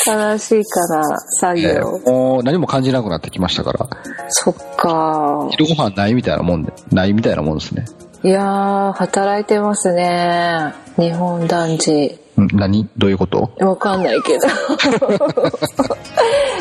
[0.06, 3.88] 悲しいから、作業、えー、もう何も感じなくなってきましたから。
[4.28, 5.48] そっか。
[5.52, 7.84] 昼ご飯ないみたいなもんで、ないみたいなもんですね。
[8.22, 10.72] いやー、働いてますね。
[10.96, 12.23] 日本男児。
[12.36, 12.88] 何？
[12.98, 13.50] どういうこと？
[13.60, 14.46] わかんないけど。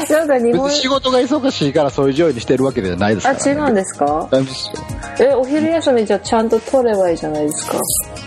[0.09, 4.29] なんか日本仕事が忙しいからそういう上位にしてるわけじゃないですから、ね、あ、違うんですか？
[5.19, 7.77] え、お昼休みじゃちゃんと取ればいいじゃないですか？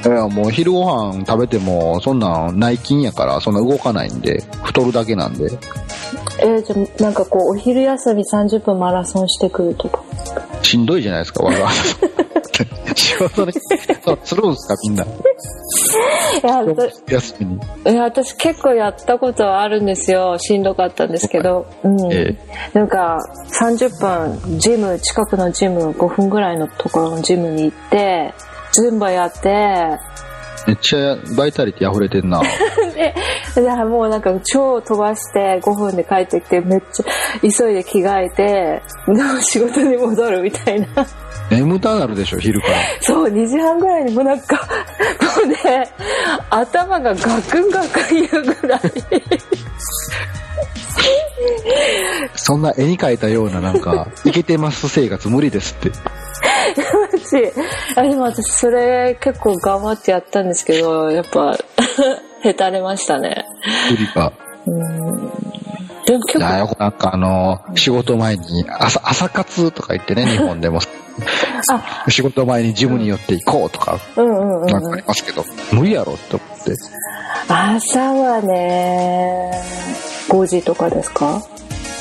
[0.06, 5.46] いや、もう昼ご飯食べても、そんなん内勤やから、そんな動かないんで、太るだけなんで。
[6.38, 10.02] えじゃあ、なんかこう、お昼休み30分マラソンしてくるとか。
[10.62, 12.24] しんどいじゃないですか、わざわざ。
[12.94, 15.04] 仕事で、するんですか、みんな。
[15.04, 15.08] い
[16.42, 17.60] や、休みに。
[17.92, 20.38] いや、私結構やったことはあるんですよ。
[20.38, 21.66] しんどかったんですけど。
[21.82, 22.12] うん。
[22.12, 22.36] え
[22.74, 23.18] え、なんか、
[23.60, 28.34] 30分、ジム、近くのジム、5分ぐらいのところのジムに行って、
[28.72, 29.98] ズンバやって、
[30.66, 32.42] めっちゃバイタリティ溢れてんな。
[33.54, 37.04] で、もうなんか超飛ばして5分で帰ってきてめっちゃ
[37.40, 38.82] 急いで着替えて、
[39.42, 40.86] 仕事に戻るみたいな。
[41.50, 42.74] 眠たなるでしょ、昼から。
[43.00, 45.88] そう、2時半ぐらいにもうなんか、もうね、
[46.50, 48.80] 頭がガクンガクン言うぐらい。
[52.34, 55.90] そんな絵に描いたようななんか、いけてます生活無理ですって。
[57.12, 57.52] マジ
[57.96, 61.56] あでも私それ結構頑張ってやったんですけどやっぱ
[62.42, 63.44] へたれましたね
[63.90, 64.32] 無理か。
[64.66, 65.30] うん。
[66.06, 66.76] でも結構。
[66.78, 70.80] なんかあの、仕事前に朝、朝活とか言ってね、 日本でも。
[71.72, 72.04] あ。
[72.10, 76.74] 仕事前にジムに寄って行こうとか、うんうんうんなんかありますけど、無理やろって思って。
[77.48, 79.50] 朝はね
[80.28, 81.40] 5時とかですか？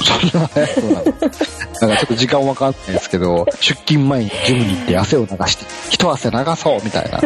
[0.04, 7.22] そんな早くなのなんかちょっと時間わかんないですけど、出勤前にジムに行って汗を流して、一汗流そうみたいな。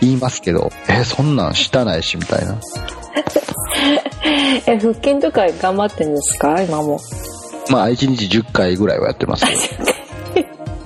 [0.00, 2.56] 言いますけど、え、そんなんしたないしみたいな。
[4.66, 6.60] え腹筋とか頑張ってんですか？
[6.62, 6.98] 今も
[7.70, 9.90] まあ1日10回ぐらいはやってますけど。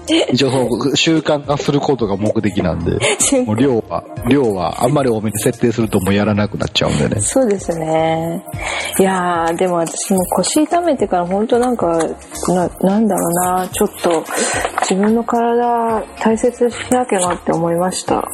[0.06, 2.98] 一応その習慣化することが目的なんで、
[3.46, 7.20] もう量は、量はあんまり多めに設定するともうやらなくなっちゃうんでね。
[7.20, 8.44] そうですね。
[8.98, 11.86] いやーでも私も腰痛めてから本当なんか
[12.48, 13.68] ななんだろうな。
[13.68, 14.24] ちょっと
[14.80, 18.24] 自分の体大切にしなきゃなって思いました。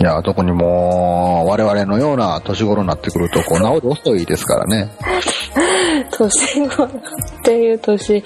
[0.00, 4.90] いや、特にもう、我々のような年頃になってくると、こう、治り遅いですからね。
[6.10, 6.90] 年頃っ
[7.44, 8.24] ていう年、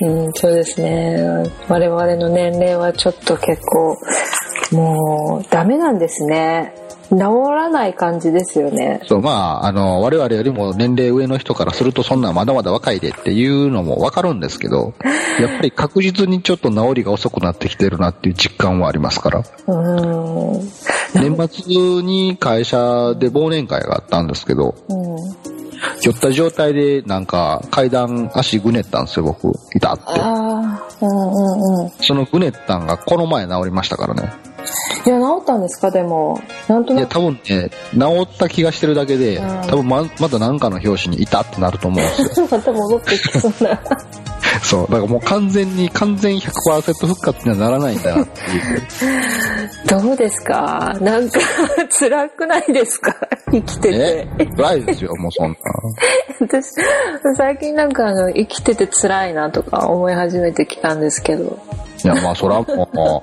[0.00, 1.50] うん、そうですね。
[1.68, 3.96] 我々の年齢はちょっと結構、
[4.72, 6.74] もう、ダメなんですね。
[7.10, 7.18] 治
[7.50, 9.00] らない感じですよね。
[9.06, 14.94] そう、まあ、あの、我々よりも年齢上の人からすると、そんなんまだまだ若いでっていうのもわかるんですけど、
[15.40, 19.42] やっぱり確実にちょっと治りが遅くなってきてるなっていう実感はありますから。
[19.66, 20.60] うん。
[21.14, 25.59] 年末に会社で忘年会があったんですけど、うん。
[26.02, 29.52] 酔った状態でなんか階段足ぐねったんですよ、僕。
[29.74, 30.04] いたって。
[30.06, 31.90] ああ、うんうんうん。
[32.00, 34.32] そのぐねったんがこの前治りましたからね。
[35.06, 36.40] いや、治ったんですかでも。
[36.68, 37.12] なんといや、なく。
[37.12, 42.48] 多分ね、治った気がしてるだけで、うん多分ま、まだ何かの表紙にいたってなると思うんですよ。
[42.50, 43.80] また戻ってきそうな。
[44.62, 44.82] そう。
[44.82, 48.44] だからもう完全に、完全100%復活にはならないんだなってい
[48.78, 50.00] う。
[50.02, 50.96] どうですか？
[51.00, 51.38] なんか、
[51.98, 53.14] 辛くないですか？
[53.52, 54.46] 生きててえ？
[54.46, 55.56] 辛いですよ、もうそんな。
[56.40, 56.66] 私、
[57.36, 61.58] 最近なんかあの、生きてて辛いなとか思い始めてきたんですけど。
[62.04, 63.22] いや、まあそれはも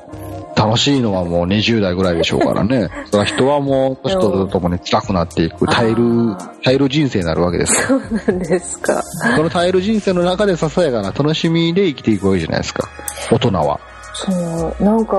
[0.55, 2.89] う、楽しいのはもう20代ぐらいでしょうからね。
[3.11, 7.87] そ人はもう、年とともに辛くなっていく、耐えるあ、耐える人生になるわけですよ。
[7.87, 9.03] そうなんですか。
[9.03, 12.87] その耐える人生の中でささやかな楽しみで生きていくわけじゃないですか。
[13.31, 13.79] 大人は。
[14.19, 14.31] そ
[14.79, 15.15] う、なんか、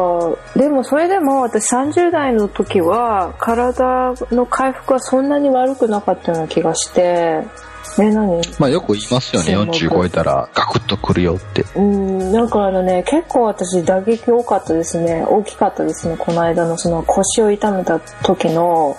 [0.57, 7.45] でもそれでも私30代の時は体の回復はそんなに悪くなかったような気がして、
[8.03, 8.41] え、何？
[8.59, 11.65] まあよく言いますよね、そう40超えたらガクッとくるよって。
[11.75, 15.25] うん、なんかあのね、結構私打撃多かったですね。
[15.29, 16.17] 大きかったですね。
[16.17, 18.97] この間のその腰を痛めた時の、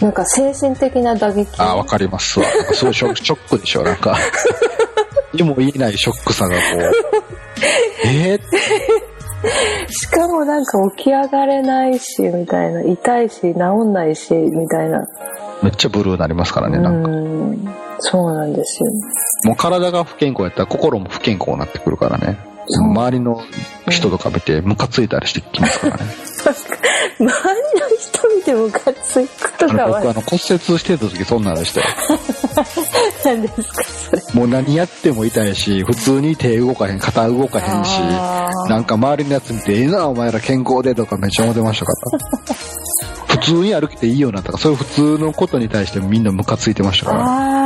[0.00, 1.48] なんか精神的な打撃。
[1.58, 2.46] ああ、わかりますわ。
[2.46, 4.16] なんかそういうショック ショックでしょ、なんか。
[5.32, 6.92] にも言えないショックさがこう。
[8.06, 8.34] え？
[8.34, 12.82] ー、しかもなんか起き上がれないし、みたいな。
[12.82, 15.06] 痛いし、治んないし、みたいな。
[15.62, 17.83] めっちゃブルーになりますからね、うなんか。
[18.08, 18.90] ん、そうなんですよ。
[19.44, 22.38] もう体が不健康やったら心も不健康になってくるからね。
[22.66, 23.42] 周りの
[23.90, 26.04] 人とか見てムカついたりしてきますからね。
[27.18, 27.30] 周りの
[27.98, 31.86] 人見てムカつくとかは僕あの骨折してた時そんなんでしたよ。
[33.24, 34.22] 何ですか、それ。
[34.34, 37.98] もう何やっても痛いし、普通に手動かへん、肩動かへんし、
[38.68, 42.18] なんか周りのやつ見て、ええな、お前ら健康でとかめっちゃ思ってましたから。
[43.44, 47.24] 普通に歩けていいよなとか、そういう普通のことに対してみんなムカついてましたから。
[47.26, 47.64] あー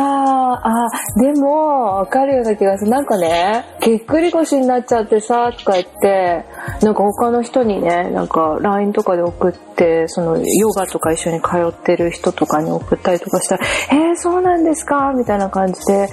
[0.62, 0.88] あ、
[1.20, 2.90] でも、わかるような気がする。
[2.90, 6.44] なんかね、ぎっくり腰になっちゃってさ、とか言って、
[6.82, 16.08] なんか他の人にね、なんか LINE とかで送って、そのヨガとか一緒に通ってる人とかに送ったりとかしたら、えー、そうなんですかみたいな感じで、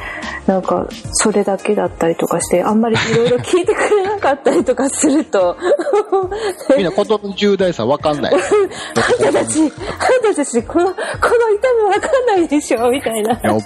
[0.48, 5.58] なんかそれだけだったりとかして、あんまりいろいろ聞いてくれなかったりとかすると、
[6.78, 8.34] みんなことの重大さわかんない。
[9.20, 9.70] あんたたち、あん
[10.22, 13.34] たたち、この、この痛みわかんないでしょみたいな。
[13.34, 13.60] いや。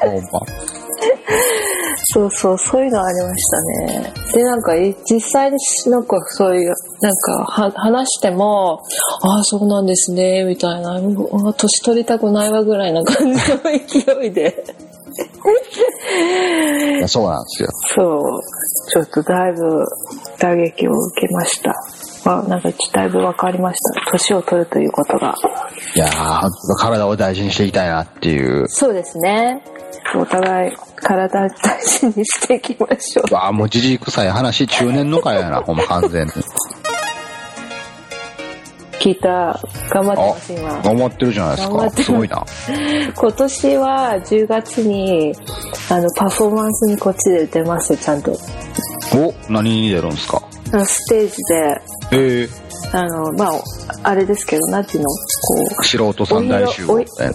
[2.12, 4.14] そうそう、そういうのありましたね。
[4.34, 5.58] で、なんか、い実際に
[5.92, 8.82] なんかそういう、なんかは話しても、
[9.22, 11.00] ああ、そうなんですね、みたいな、
[11.54, 14.64] 年取りたくないわぐらいな感じの勢いで。
[17.08, 17.70] そうなんですよ。
[17.96, 18.42] そう、
[18.92, 19.86] ちょっとだいぶ
[20.40, 21.74] 打撃を受けました。
[22.26, 24.12] あ、なんかだいぶ分かりました。
[24.12, 25.36] 年を取るということが。
[25.96, 28.68] いやー、体を大事にしていきたいなっていう。
[28.68, 29.62] そうですね。
[30.16, 31.50] お互い体大
[31.82, 33.34] 事にしていきましょう。
[33.34, 36.32] わあ、もうじじい臭い話、中年の会やな、 ほんま完全に。
[39.00, 39.58] 聞いた、
[39.90, 40.70] 頑張ってます、今。
[40.84, 41.90] 頑張ってるじゃないですか。
[41.92, 42.44] すすごいな。
[43.16, 45.34] 今年は10月に
[45.90, 48.32] あのパフォーマンスにこっちで出ますよちゃんと
[49.16, 50.42] お何に出るんですか？
[50.86, 53.62] ステージで、ええあの、まあ、
[54.04, 55.16] あれですけど、なんていうのこ
[55.80, 55.84] う。
[55.84, 57.34] 素人さん大集合みたいな。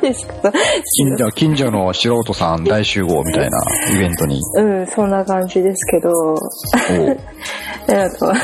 [0.00, 0.52] ですか
[0.96, 3.58] 近所近所の素人さん大集合みたいな
[3.94, 4.40] イベントに。
[4.54, 6.10] うん、そんな感じですけど。
[7.88, 8.34] なんか、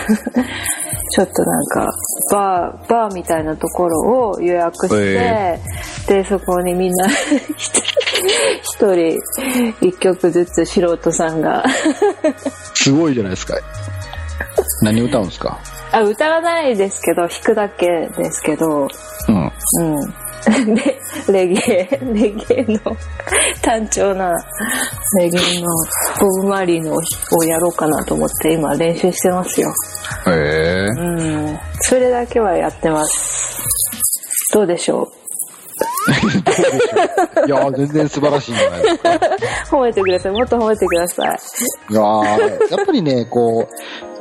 [1.10, 1.92] ちょっとなんか、
[2.32, 7.06] バー、バーみたいなところを予約して、えー、で、そこにみんな
[8.62, 9.18] 一人
[9.80, 11.64] 一曲ずつ素人さんが
[12.74, 13.58] すごいじゃないですか。
[14.82, 15.58] 何歌うんですか？
[15.92, 18.88] あ、歌わないですけど、弾くだけですけど、
[19.28, 19.52] うん。
[19.80, 20.14] うん。
[21.32, 22.78] レレゲエ、レゲエの
[23.62, 24.30] 単調な
[25.18, 25.68] レゲエの
[26.20, 29.70] ボブ・マリーのをやろうかなと思って今練習してますよ。
[30.26, 30.86] へえ。
[30.98, 31.58] うん。
[31.80, 33.62] それだけはやってます。
[34.52, 35.23] どうでしょう？
[37.46, 39.10] いや全然素晴らしいんじゃないですか。
[39.70, 40.32] 褒めてください。
[40.32, 41.38] もっと褒めてください。
[41.90, 43.74] いややっぱりね、こう、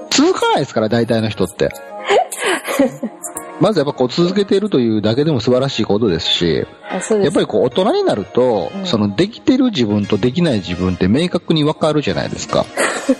[0.09, 1.69] 続かないですから、大体の人って。
[3.63, 6.67] まずやっぱこう続けているというだけでも素晴らしいことですし、
[6.99, 12.65] すやっぱりこう大人になると、うん、そのできてる自分とできない自分って明確にわかるじゃないですか。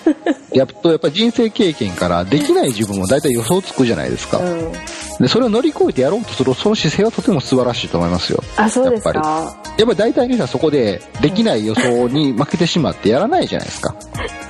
[0.52, 4.40] やっとやっぱり人生経験からできない自分も大体予想つくじゃないですか。
[4.40, 4.72] うん、
[5.18, 8.44] で、それを乗り越えてやろうとするその姿勢はとても素晴らしいと思いますよ。
[8.58, 9.80] あ、そうですかやっぱり。
[9.80, 13.96] やっぱり大体の人はそこでできない予想に負けてしまってやらないじゃないですか。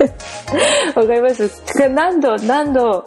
[1.00, 1.48] わかります。
[1.88, 3.04] 何度、何度、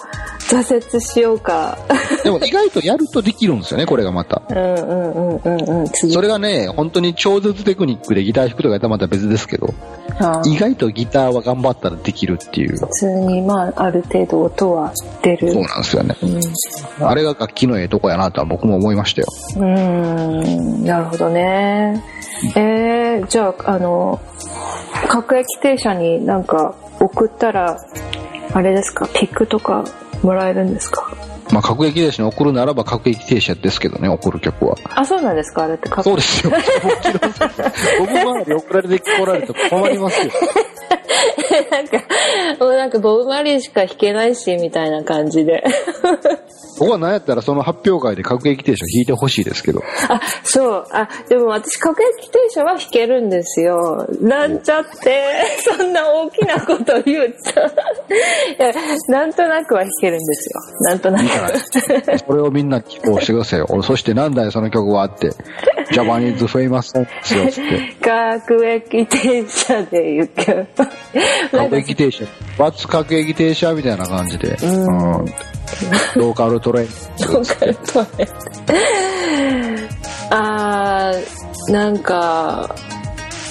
[0.48, 1.78] 挫折しようか。
[2.24, 4.42] でも意外とやるとできるんですよね、これがまた。
[4.50, 5.88] うんうんうんうんうん。
[5.88, 9.74] それがね、本当に超絶テクニックでギター弾くとかやったらまた別ですけど、
[10.46, 12.78] 意外とギターは頑張ったらできるっていう。
[12.78, 15.52] 普通に、まあ、ある程度音は出る。
[15.52, 16.16] そうなんですよね。
[16.24, 19.28] うん、あれが楽器のええとこやなとは僕も思いましたよ。
[19.58, 22.04] うん、なるほどね。
[22.56, 24.20] えー、じゃあ、あの、
[25.10, 27.78] 各駅停車になんか送ったら、
[28.54, 29.84] あれですか、ピックとか
[30.24, 31.08] もらえるんですか？
[31.52, 34.76] まあ、各駅停車に送るならば各駅停車ですけどね、送る曲は。
[34.96, 35.64] あ、そうなんですか？
[35.64, 36.52] あれってそうですよ。
[38.00, 40.32] 僕周り送られて来られて困りますよ。
[41.72, 41.98] なんか、
[42.60, 45.64] もうなんかボブ・マリーしか弾けないし、みたいな感じで。
[46.80, 49.82] 僕は何やったらその発表会で各駅停車弾いてほしいですけど。
[50.10, 50.86] あ、そう。
[50.92, 54.06] あ、でも私各駅停車は弾けるんですよ。
[54.22, 55.24] なんちゃって、
[55.76, 57.62] そんな大きなこと言っちゃ。
[57.62, 57.66] い
[58.60, 58.72] や、
[59.08, 60.62] なんとなくは弾けるんですよ。
[60.90, 61.26] なんとなく。
[62.26, 63.68] それをみんな聞こうしてくださいよ。
[63.84, 65.32] そしてなんだよその曲はって。
[65.92, 67.96] Japanese famous ですよって。
[68.02, 70.66] 各駅停車で言うけど。
[71.52, 72.26] 各駅停車。
[72.58, 74.58] バツ各駅停車みたいな感じで。
[74.62, 75.26] うん、うん
[76.16, 76.88] local train。
[77.34, 79.90] local train。
[80.30, 82.76] あー、なんか、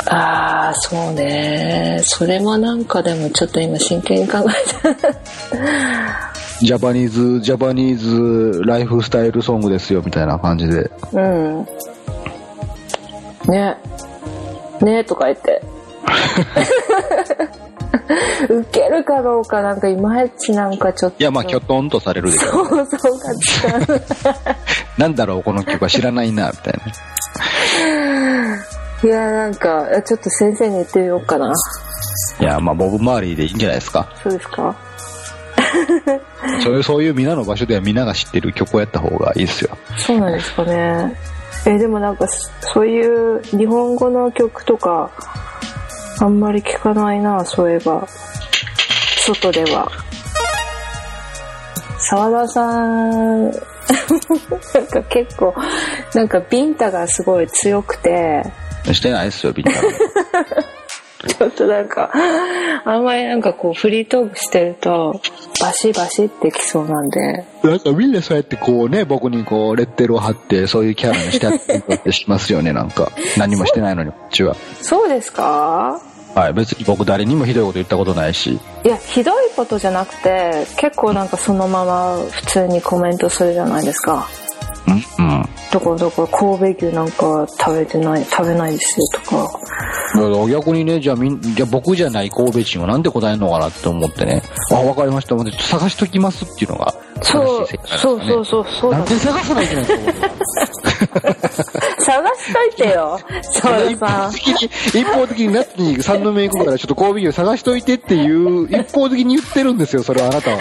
[0.08, 2.00] ああ、そうね。
[2.02, 6.35] それもなんかでもちょっと今真剣に考えた。
[6.62, 10.90] ジャパニーズ、ジャパニーズライフスタイルソングですよみたいな感じで。
[11.12, 11.66] うん。
[13.48, 13.76] ね。
[14.80, 15.62] ねとか言って。
[18.48, 21.16] 受けるかどうかなんかいまいちなんかちょっと。
[21.20, 22.50] いや、まあ、きょとんとされるでしょ。
[22.64, 22.96] そうそうか、
[24.96, 26.74] なんだろう、この曲は知らないな、みたい
[29.02, 29.02] な。
[29.02, 31.52] いや、なんか、ちょっと先生に言ってみようかな。
[32.40, 34.06] いや、まあ、ボブ周りでいいんじゃないですか。
[34.22, 34.74] そうですか？
[36.62, 39.76] そういう、そういう皆の場所では皆が知ってる曲をやった方がいいですよ。
[39.96, 41.14] そうなんですかね。
[41.66, 42.26] え、でもなんか、
[42.60, 45.10] そういう日本語の曲とか、
[46.20, 48.06] あんまり聞かないな、そういえば。
[49.18, 49.90] 外では。
[51.98, 53.52] 沢田さん、 なん
[54.86, 55.54] か結構、
[56.14, 58.44] なんかビンタがすごい強くて。
[58.92, 59.72] してないっすよ、ビンタ。
[61.26, 62.10] ちょっとなんか、
[62.84, 65.20] あんまりなんかこうフリートークしてると、
[65.60, 67.44] バシバシってきそうなんで。
[67.62, 71.48] なんかみんなそうやってこうね、僕にこうレッテルを貼って、そういうキャラにして
[71.94, 73.10] ってしますよね、なんか。
[73.38, 74.56] 何もしてないのに、こっちは。
[74.82, 76.00] そうですか？
[76.34, 78.60] はい、別に僕誰にもひどいこと言ったことないし。
[78.84, 84.28] いや、ひどいことじゃなくて、結構なんかそのまま普通にコメントするじゃないですか。
[84.88, 85.48] うん、うん。
[85.72, 89.60] だから、だから神戸牛なんか食べてない、食べないですよとか。
[90.48, 94.42] 逆にね、じゃあみん、じゃあ僕じゃない神戸人はなんで答えるのかなって思ってね。
[94.72, 95.36] あ、わかりました。
[95.62, 97.68] 探しときますっていうのが、そう、
[97.98, 98.92] そうそうそうそう。
[98.92, 100.30] なんで探さないといけないんですか、
[101.98, 104.70] 探しといてよ、そう一方的に、
[105.00, 110.58] 一方的に夏に三度目行くからちょっと神戸牛探しといてっていう、一方的に言ってるんですよ、それはあなたは。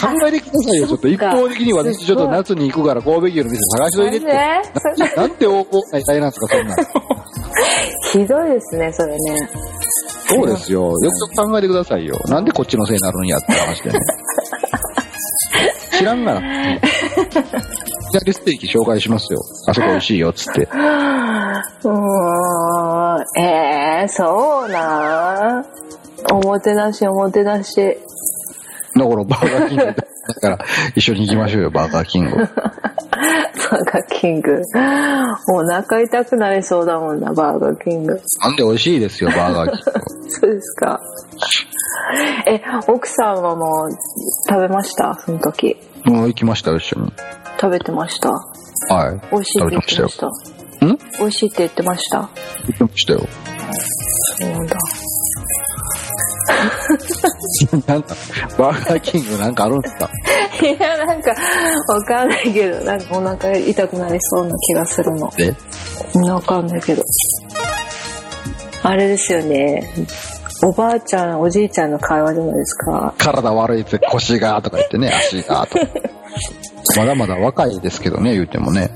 [0.00, 1.08] 考えてくださいよ、ちょっと。
[1.08, 5.16] 一方的に私ちょっと夏に行くから神戸牛の店探しといてって。
[5.16, 6.76] なんて応募大体なんですか、そんな。
[8.12, 9.18] ひどいですねそれね
[10.28, 10.82] そうですよ。
[10.82, 12.18] よく考えてくださいよ。
[12.28, 13.98] なんでこっちのせいになるんやって話でね。
[15.98, 16.40] 知らんがな。
[18.10, 19.40] 左ステーキ紹介しますよ。
[19.68, 20.62] あそこ美味しいよ、つって。
[20.62, 20.78] うー
[23.18, 25.64] ん、えー、そうなん
[26.32, 27.98] おもてなし、おもてなし。
[28.98, 30.58] だからバーガーキングだから
[30.94, 32.36] 一緒に行きましょうよ、バーガーキング。
[32.36, 32.48] バー
[33.84, 34.62] ガーキング。
[35.52, 38.20] お腹痛くなりそうだもんな、バーガーキング。
[38.42, 40.00] なんで美味しいですよ、バーガーキング。
[40.30, 41.00] そうですか。
[42.46, 43.90] え、奥さんはもう
[44.48, 45.18] 食べました？
[45.24, 45.76] その時。
[46.04, 47.12] もう行きました一緒に。
[47.60, 48.30] 食べてました？
[48.30, 49.20] はい。
[49.32, 50.26] 美味しいって言ってました。
[50.86, 50.98] ん？
[51.18, 52.28] 美味しいって言ってました？
[52.66, 53.20] 言ってましたよ。
[54.40, 54.76] そうなんだ。
[57.86, 58.14] なんか、
[58.58, 60.10] バーガーキングなんかあるんですか？
[60.62, 61.30] いや、なんか、
[61.88, 65.30] わかんないけど、なんかお腹痛くなりそうな気がするの。
[65.38, 65.54] え？
[66.30, 67.02] わかんないけど。
[68.82, 69.88] あれですよね。
[70.62, 73.14] おばあちゃん、おじいちゃんの会話じゃないですか。
[73.18, 75.86] 体悪いって腰がとか言ってね、足がとか。
[76.96, 78.90] まだまだ若いですけどね、言うてもね。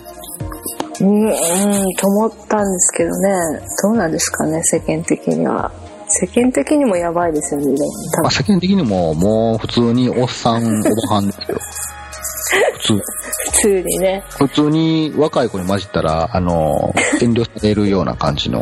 [1.01, 1.33] うん、うん、
[1.97, 3.61] と思ったんですけどね。
[3.83, 5.71] どうなんですかね、世間的には。
[6.21, 7.75] 世間的にもやばいですよね、
[8.23, 11.59] まあ、世間的にももう普通におっさん、おばはんですよ。
[12.75, 12.95] 普通。
[12.95, 13.03] 普
[13.63, 14.23] 通にね。
[14.29, 18.61] 普通に若い子に混じったら、あの、遠慮されるような感じの、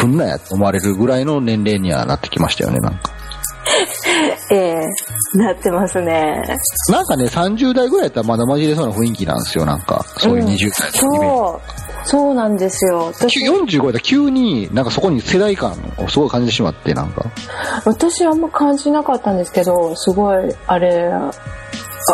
[0.00, 3.23] ふんなやと思われるぐらいの年齢にはなってきましたよね、なんか。
[4.52, 6.42] ええなってますね。
[6.90, 10.04] なんかね、30代ぐらいやったらまだ混じれそうな雰囲気なんですよ、なんか。
[10.18, 11.84] そういう20代の、うん、そう。
[12.06, 13.12] そうなんですよ。
[13.14, 17.24] 私45だ急になんかそこに世代間をすごい感じてしまって、なんか。
[17.84, 21.10] 私あんま感じなかったんですけど、すごい、あれ、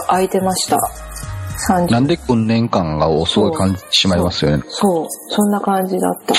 [0.09, 0.79] 空いてました。
[1.69, 4.63] なんで訓練感がすごい感じてしまいますよね。
[4.69, 6.35] そう、そんな感じだった。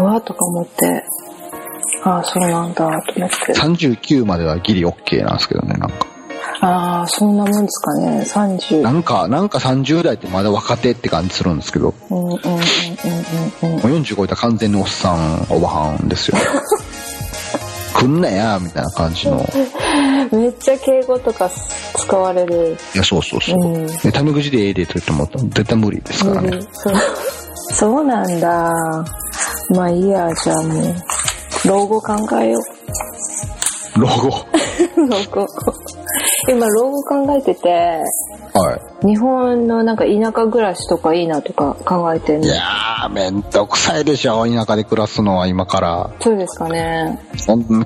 [0.00, 1.04] うわとか思って。
[2.06, 3.52] ああ、そうなんだ、と思って。
[3.52, 6.06] 39まではギリ OK なんですけどね、なんか。
[6.60, 8.80] ああ、そんなもんですかね、30。
[8.82, 11.94] なんか、なんか30代ってまだ若手って感じするんですけど。
[12.10, 13.90] うんうんうんうんうん。
[13.90, 16.38] もう40超えたら完全におっさん、おばはんですよ。
[17.94, 19.44] 来んなや、みたいな感じの。
[20.30, 21.50] めっちゃ敬語とか
[21.96, 22.76] 使われる。
[22.94, 23.64] いや、そうそうそう。
[23.64, 26.60] うん、タメ口でええでと言っても絶対無理ですからね。
[26.72, 26.94] そう
[27.72, 28.72] そうなんだ。
[29.70, 30.94] まあいいや、じゃあもう。
[31.66, 32.58] 老後考えよ
[33.96, 34.00] う。
[34.00, 34.30] 老後
[35.08, 35.46] 老後。
[36.48, 37.68] 今、老後考えてて、
[38.54, 39.06] はい。
[39.06, 42.46] 日本のなんか田舎暮らしとかいいなとか考えてんの？
[42.46, 46.10] いやー、めんどくさいでしょ、田舎で暮らすのは今から。
[46.20, 47.18] そうですかね。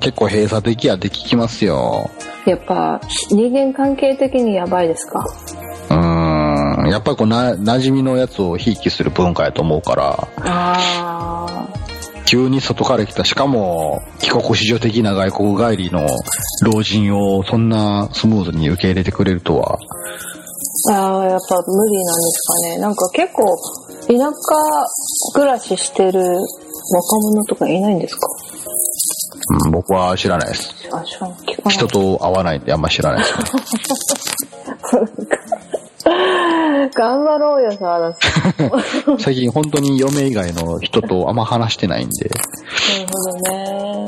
[0.01, 2.11] 結構閉鎖的やで聞きますよ。
[2.45, 3.01] やっぱ、
[3.31, 5.25] 人間関係的にやばいですか？
[5.91, 10.29] うーん、やっぱりこうな、馴染みのやつをひいきする文化やと思うから。
[10.45, 11.90] あー。
[12.31, 16.07] 急に外から来た、しかも帰国子女的な外国帰りの
[16.63, 19.79] 老人をそんなスムーズに受け入れてくれるとは。
[20.93, 22.79] ああ、やっぱ無理なんですかね。
[22.79, 23.43] なんか結構
[24.07, 24.33] 田舎
[25.35, 26.37] 暮らししてる若
[27.21, 28.29] 者とかいないんですか？
[29.65, 30.73] うん、僕は知らないです。
[31.69, 35.09] 人と会わないんであんま知らないです、ね。
[36.95, 39.19] 頑張ろうよ、沢田さん。
[39.21, 42.29] 最近本当に嫁以外の人とあんま話してないんで。
[42.29, 43.37] なるほど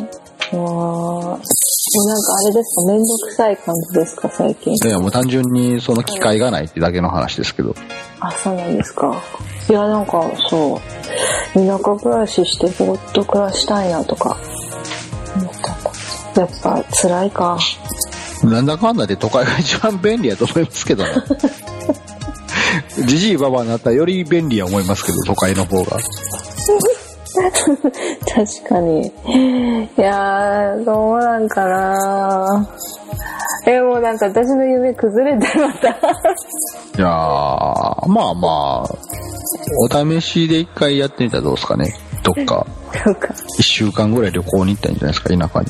[0.07, 0.11] ね。
[0.53, 4.74] もう、なんかあれですか、めんどくさい感じですか、最近。
[4.74, 7.74] いや、もう単純にその機会がないってだけの話ですけど。
[8.20, 9.14] あ、そうなんですか。
[9.68, 10.80] いや、なんか、そ
[11.55, 14.36] う、田舎暮らししてぼっと暮らしたいなとか
[15.36, 15.53] 思っ
[16.34, 16.40] た。
[16.40, 17.59] やっぱ辛いか。
[18.43, 21.11] なんだかんだで都会が一番便利やと思いますけどね。
[23.07, 25.99] じじいばばになったらより便利や思いますけど、都会の方が。
[28.34, 29.07] 確かに。
[29.07, 32.68] いやー、どうなんかな
[33.66, 35.88] え、もうなんか私の夢崩れてまた。
[35.88, 35.93] い
[37.01, 37.09] やー、
[38.09, 38.88] まあまあ、
[39.80, 41.95] お試しで一回やってみたらどうですかね。
[42.22, 42.66] どっ か。
[43.59, 45.66] 一週間ぐらい旅行に行ったんじゃないですか、田舎に。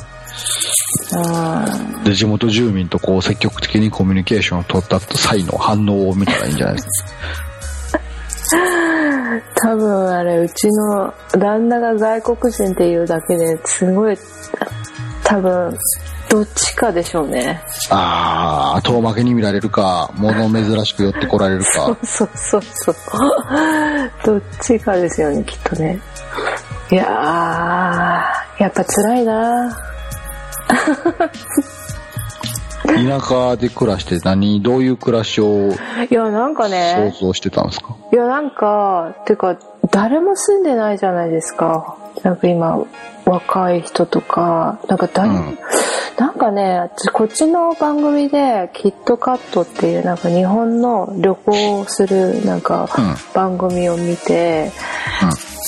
[2.03, 7.43] で、地元住民とこう積極的にコミュニケーションを取った際の反応を見たらいいんじゃないですか。
[9.55, 14.17] 多分あれ、うちの旦那が外国人っていうだけですごい、
[15.23, 15.77] 多分、
[16.29, 17.61] どっちかでしょうね。
[17.89, 21.67] ああ、遠巻きに見られるか、物珍しく寄ってこられるか。
[21.71, 22.95] そうそうそうそう。
[24.25, 25.99] どっちかですよね、きっとね。
[26.91, 29.92] いやー、やっぱ辛いな
[32.85, 35.71] 田舎で暮らして何どういう暮らしを
[36.09, 37.11] いやなんかね。
[37.13, 37.95] 想像してたんですか？
[38.11, 39.57] いやなんかてか
[39.89, 41.97] 誰も住んでないじゃないですか。
[42.23, 42.85] なんか今
[43.25, 44.79] 若い人とか。
[44.87, 45.57] なんか誰、うん、
[46.17, 52.89] なんかねこっちの番組でキットカットっていうなんか日本の旅行をするなんか
[53.33, 54.71] 番組を見て、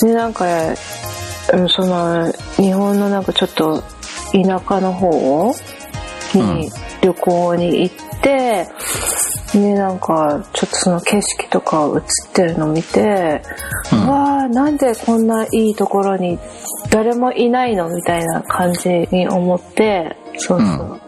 [0.02, 0.44] うん、でなんか、
[0.76, 3.82] その日本のなんかちょっと
[4.32, 5.54] 田舎の方
[6.34, 6.70] に
[7.02, 8.66] 旅行に行って、
[9.52, 13.42] でなんかちょっとその景色とか映ってるの見て、
[13.92, 16.38] うん、わあなんでこんないいところに
[16.90, 21.00] 誰もいないのみたいな感じに思ってそうそう、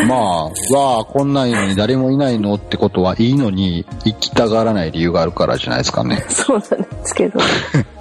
[0.00, 0.50] うん、 まあわ
[1.00, 6.24] あこんないのに誰もいないのってことはいいのに行きたがらない理由があるからじゃないですかね。
[6.28, 7.40] そうなんですけど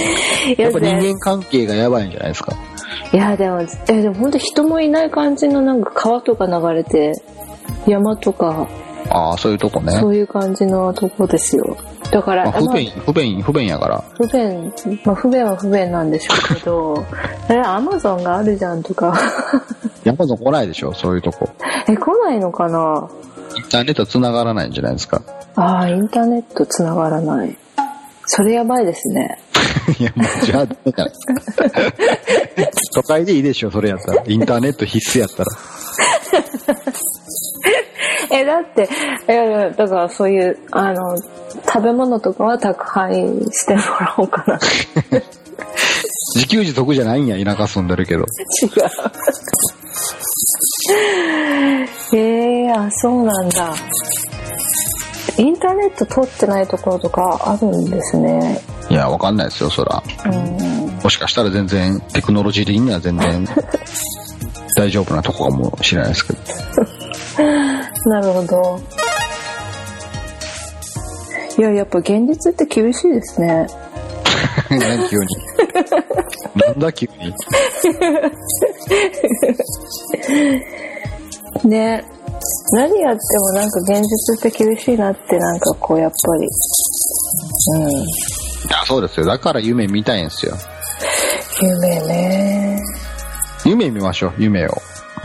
[0.58, 2.52] やっぱ人間関係がやばいんじゃないですか？
[3.12, 7.12] いやでもえでも本当人もいない感じのなんか川とか流れて
[7.86, 8.66] 山とか。
[9.08, 9.92] ああそういうとこね。
[9.92, 11.76] そういう感じのとこですよ。
[12.10, 14.04] だから、まあ、不便、不便不便やから。
[14.16, 14.72] 不便
[15.04, 17.04] まあ不便は不便なんでしょうけど
[17.48, 19.14] えアマゾンがあるじゃんとか。
[20.08, 20.92] アマゾン来ないでしょ？
[20.92, 21.48] そういうとこ。
[21.88, 23.08] え来ないのかな？
[23.56, 25.22] インターネット繋がらないんじゃないですか？
[25.54, 27.56] ああインターネット繋がらない。
[28.26, 29.38] それやばいですね
[29.98, 30.66] いや、もうじゃあ、
[32.94, 34.24] 都会でいいでしょ、それやったら。
[34.26, 35.50] インターネット必須やったら。
[38.36, 38.88] え、だって、
[39.28, 41.16] え、だからそういう、あの、
[41.66, 43.14] 食べ物とかは宅配
[43.52, 44.58] してもらおうかな。
[46.34, 48.20] 自給自足じゃないんや、田舎住んでるけど。
[48.20, 48.26] 違う。
[52.12, 53.74] ええー、あ、そうなんだ。
[55.38, 58.60] インターネット通ってないところとかあるんですね。
[58.88, 60.02] いや、わかんないですよ、そら。
[61.02, 63.46] もしかしたら全然、テクノロジー的には全然、
[64.76, 66.38] 大丈夫なとこかもしれないですけど。
[68.10, 68.80] なるほど。
[71.58, 73.66] いや、やっぱ現実って厳しいですね。
[74.70, 75.26] 何 急に。
[76.66, 77.34] なんだ急に。
[81.64, 82.04] ね
[82.72, 86.48] 何やってもなんか現実って厳しいなってなんかこうやっぱり。
[87.74, 88.06] うん。
[88.72, 89.26] あそうですよ。
[89.26, 90.56] だから夢見たいんですよ。
[91.60, 92.82] 夢ね。
[93.64, 94.70] 夢見ましょう、夢を。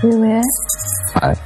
[0.03, 0.41] 夢？
[1.13, 1.37] はい。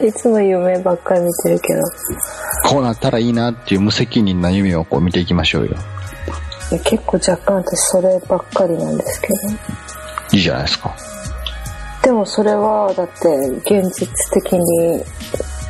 [0.08, 1.82] いつも夢ばっかり見てるけど。
[2.68, 5.76] こうなったらいいなっていう無責任な夢をこう見ていきましょうよ。
[6.84, 9.34] 結構若干私そればっかりなんですけど。
[10.32, 10.94] いいじゃないですか。
[12.02, 13.28] でもそれはだって
[13.64, 15.02] 現実的に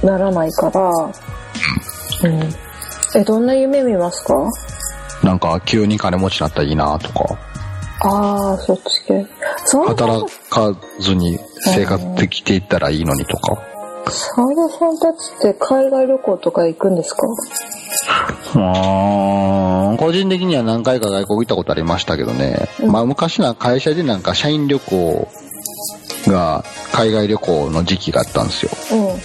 [0.03, 2.55] ならないから、うん。
[3.17, 4.35] え、どんな夢見ますか？
[5.23, 7.25] なんか急に金持ちになったらいいなとか。
[8.01, 9.27] ああ、そっち系。
[9.87, 11.39] 働かずに
[11.75, 13.61] 生活できていったらいいのにとか。
[14.09, 17.27] 澤田さんたちって海外旅行とか行くんですか？
[18.55, 18.59] う
[19.95, 22.69] ん、個人的には何回か外国行ったことありましたけどね。
[22.81, 25.29] うん、まあ昔は会社でなんか社員旅行
[26.29, 28.71] が海外旅行の時期があったんですよ。
[28.93, 29.21] うん。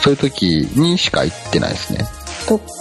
[0.00, 2.06] そういう時にしか行ってないですね。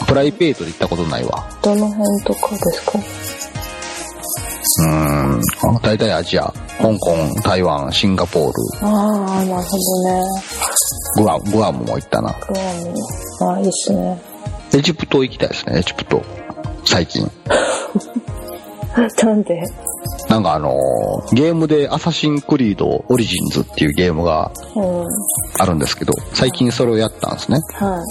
[0.08, 1.48] プライベートで行ったことないわ。
[1.62, 3.00] どの辺とかですか？
[4.78, 5.42] うん、
[5.82, 6.54] 大体アジア。
[6.78, 8.54] 香港、台湾、シンガポール。
[8.82, 10.22] ああ、なるほどね。
[11.24, 12.32] グアム、グアムも行ったな。
[12.32, 12.64] グア
[13.46, 13.52] ム。
[13.52, 14.22] ああ、いいっすね。
[14.74, 16.22] エジプト行きたいですね、エジプト。
[16.84, 17.32] 最近。
[18.96, 19.64] なんで？
[20.30, 24.52] なんかあのー、ゲームでアサシンクリードオリジンズっていうゲームが
[25.60, 27.60] あるんですけど、最近それをやったんですね。
[27.74, 28.02] は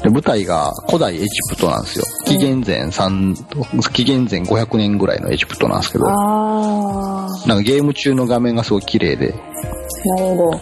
[0.00, 0.02] い。
[0.02, 2.04] で、舞台が古代エジプトなんですよ。
[2.26, 10.60] 紀元前3、紀元前500年ぐらいのエジプトなんですけど、なんかゲーム中の画面がすごい綺麗で、なるほど。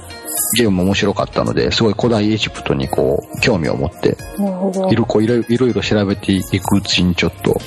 [0.56, 4.16] ゲームも面白かったので、すごい古代エジプトにこう、興味を持って、
[4.90, 7.60] いろいろいろいろ調べていくうちにちょっと、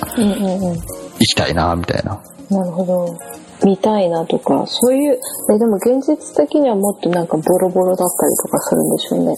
[1.23, 2.19] 行きたいな、みたいな。
[2.49, 3.17] なるほど。
[3.63, 5.19] 見たいなとか、そういう、
[5.53, 9.35] え、でも現実的にはもっとなんかボロボロだったりとかするんでしょうね。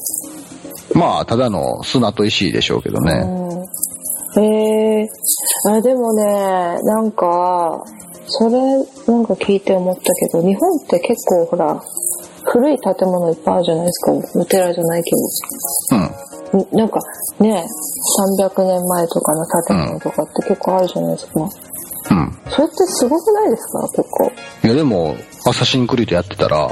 [0.96, 3.14] まあ、ただの砂と石でしょうけどね。
[4.34, 7.84] うん、えー、あ、でもね、なんか、
[8.28, 8.60] それ
[9.08, 11.82] なんか聞いて思ったけど、日本って結構ほら、
[12.46, 14.40] 古い建物いっぱいあるじゃないですか。
[14.40, 16.60] お寺じゃないけど。
[16.62, 16.78] うん。
[16.78, 17.00] なんか
[17.40, 17.66] ね、
[18.40, 21.42] 300年前とかの建物とかって結構あるじゃないですか。
[21.42, 21.50] うん。
[22.08, 23.82] それってすごくないですか？
[23.89, 24.32] 結構。
[24.64, 25.16] いやでも、
[25.47, 26.72] アサシンクリードやってたら、うん、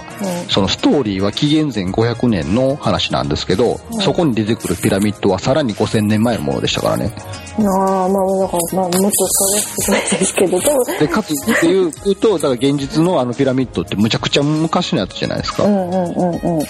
[0.50, 7.12] そのストーリーは紀元前500年の話なんですけど、うん、そこに出てくるピラミッドはさらに5000年前のものでしたからね。
[7.16, 10.84] ああ、まあ、だから、まあ、もっとそれすごいですけど、でも。
[11.00, 15.66] で、かつっていうと、だから現実のあのピラミッドってむちゃくちゃ昔のやつじゃないですか。
[15.66, 16.66] うんうんうんうん。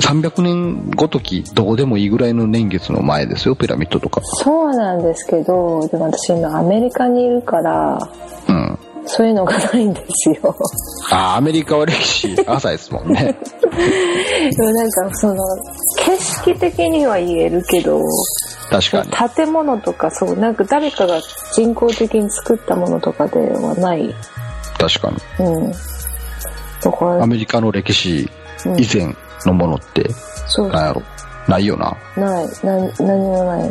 [0.00, 4.20] 300年ごときどうでもいいぐらいの年月の前ですよピラミッドとか。
[4.22, 7.98] そうなんですけどでも私今アメリカにいるから
[8.48, 8.78] うん。
[9.06, 10.54] そういうのがないんですよ。
[11.10, 13.24] あアメリカは歴史 浅いですもんね。
[13.24, 15.36] でもなんかその
[15.96, 18.00] 景色的には言えるけど
[18.68, 19.34] 確かに。
[19.34, 21.20] 建物とかそうなんか誰かが
[21.52, 24.14] 人工的に作ったものとかではない。
[24.78, 25.46] 確かに。
[25.46, 25.72] うん。
[26.82, 28.30] だからアメリカの歴史
[28.76, 29.14] 以前
[29.46, 30.10] のものって、
[30.46, 30.68] そう。
[30.68, 31.02] なんやろ？
[31.48, 31.96] ないよな。
[32.16, 32.46] ない。
[32.62, 33.70] な何もない。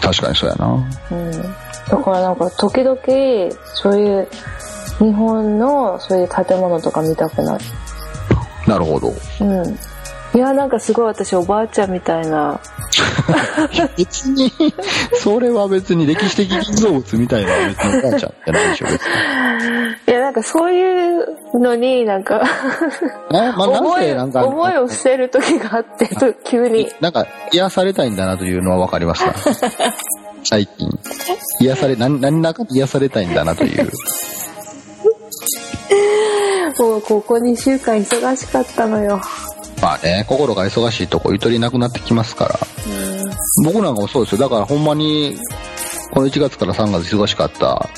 [0.00, 0.66] 確かにそうやな。
[1.10, 1.32] うん。
[1.32, 2.98] だからなんか時々
[3.74, 4.28] そういう
[4.98, 7.64] 日本のそういう建物とか見たくなる
[8.66, 9.12] なるほど。
[9.40, 9.78] うん
[10.34, 12.60] いやなんかすごい私おばあちゃんみたいな。
[13.96, 14.50] 別に
[15.14, 19.08] それは別に歴史的建造物みたいな別におばあちゃんじゃないでしょ別に。
[20.06, 22.42] いやなんかそういうのになんか
[23.30, 26.90] 思いせなんか思いを捨てる時があってと急に。
[27.00, 29.34] なんか癒されたいんだなというのは分かりました。
[30.44, 30.88] 最近。
[31.60, 33.90] 癒され何何らか癒されたいんだなという。
[36.78, 39.20] もうここ2週間忙しかったのよ
[39.80, 42.58] まあね心が忙しいとこゆとりなくなってきますから。
[43.64, 44.38] 僕なんかもそうですよ。
[44.38, 45.36] だからほんまに
[46.12, 47.88] この1月から3月忙しかった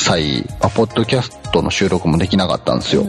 [0.00, 3.04] 際、まあ、ポッドキャストの収録もできなかったんですよ、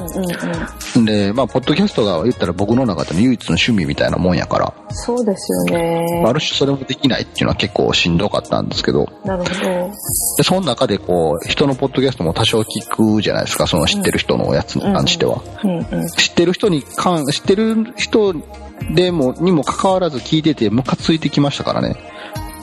[1.05, 4.73] でまあポッドキャストが言ったら僕の中での唯一の趣味みたいなもんやから。
[4.89, 6.23] そうですよね。
[6.25, 9.07] ある種それもできないっていうのは結構しんどかったんですけど。
[9.25, 9.91] なるほど。
[10.37, 16.07] でその中でこう人のポッドキャストも多少聞くじゃないですかその知ってる人のやつに関しては、うんうん。
[16.09, 18.33] 知ってる人に関知ってる人
[18.93, 21.95] でもにもかかわらず聞いててムカついてきましたからね。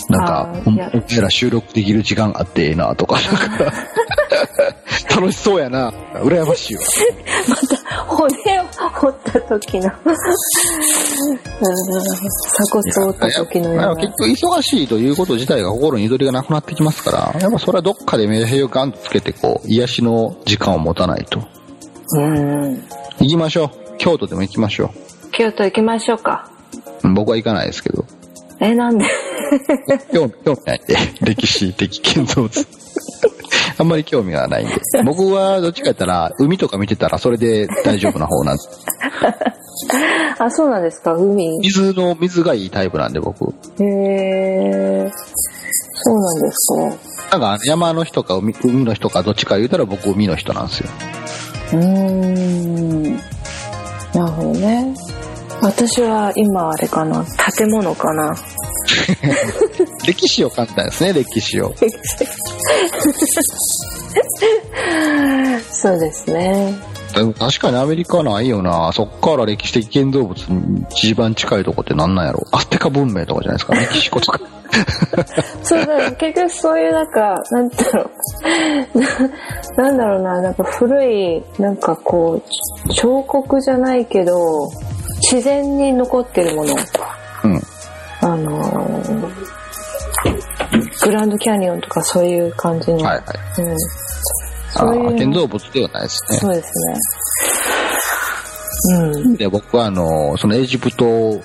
[0.08, 3.72] なんかお前ら収録できる時間あってええなとかなんか
[5.14, 5.92] 楽しそうやな。
[6.14, 6.82] 羨ましいわ。
[7.48, 8.26] また骨
[8.60, 9.90] を掘った時の。
[10.06, 10.14] うん。
[10.14, 10.26] 鎖
[12.70, 21.40] 骨を折った時のような結局忙しいということ自体が心にゆとりがなくなってきますからやっぱそれはどっかでメ平をガンとつけてこう癒しの時間を持たないと。
[22.16, 22.82] うん。
[23.20, 23.70] 行きましょう。
[23.98, 24.90] 京都でも行きましょ
[25.32, 26.50] 京都行きましょうか。
[27.02, 28.04] う僕は行かないですけど。
[28.60, 29.04] えなんで？
[30.12, 30.34] 興味
[30.66, 30.96] ないんで。
[31.22, 32.66] 歴史的建造物
[33.78, 38.68] あんまり興味がないんで 僕はどっちかやったら海とか見てたらそれで大丈夫な方なんです。
[40.38, 41.58] あそうなんですか海。
[41.60, 43.44] 水の水がいいタイプなんで僕。
[43.46, 45.10] へえ
[45.96, 47.00] そうなんです
[47.30, 50.90] かなんか山の人か海海の人かどっちか言うたら僕海の人なんですよ。
[51.72, 53.16] うーん。
[54.14, 54.94] なるほどね。
[55.60, 57.24] 私は今あれかな
[57.56, 58.34] 建物かな
[60.06, 61.74] 歴史を感じたんですね歴史を。
[65.70, 66.74] そうですね。
[67.14, 68.90] でも確かにアメリカはないよな。
[68.92, 72.44] そっから歴史的建造物に一番近いとこってなんなんやろ。
[72.50, 73.74] アステカ文明とかじゃないですか。
[73.74, 74.40] メキシコとか。
[75.62, 78.10] そうだ結局そういうなんかなんだろ
[78.94, 79.08] うな
[79.84, 80.40] なんだろうな。
[80.40, 82.42] なんか古いなんかこ
[82.84, 84.36] う彫刻じゃないけど
[85.30, 86.74] 自然に残ってるもの。
[87.44, 87.62] うん。
[88.20, 89.63] あのー
[91.04, 93.62] グランドキャニオンとかそういう感じの、はいはい。
[93.62, 93.76] うん、あ
[94.70, 96.38] そういうー建造物ではないですね。
[96.38, 96.94] そうですね。
[98.98, 99.36] うん。
[99.36, 101.40] で僕はあのそのエジプト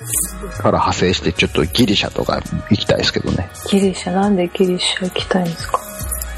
[0.58, 3.50] から派生してちょっとギリシャとか行きたいですけどね。
[3.70, 4.14] ギリシャ。
[4.14, 5.80] なんでギリシャ行きたいんですか？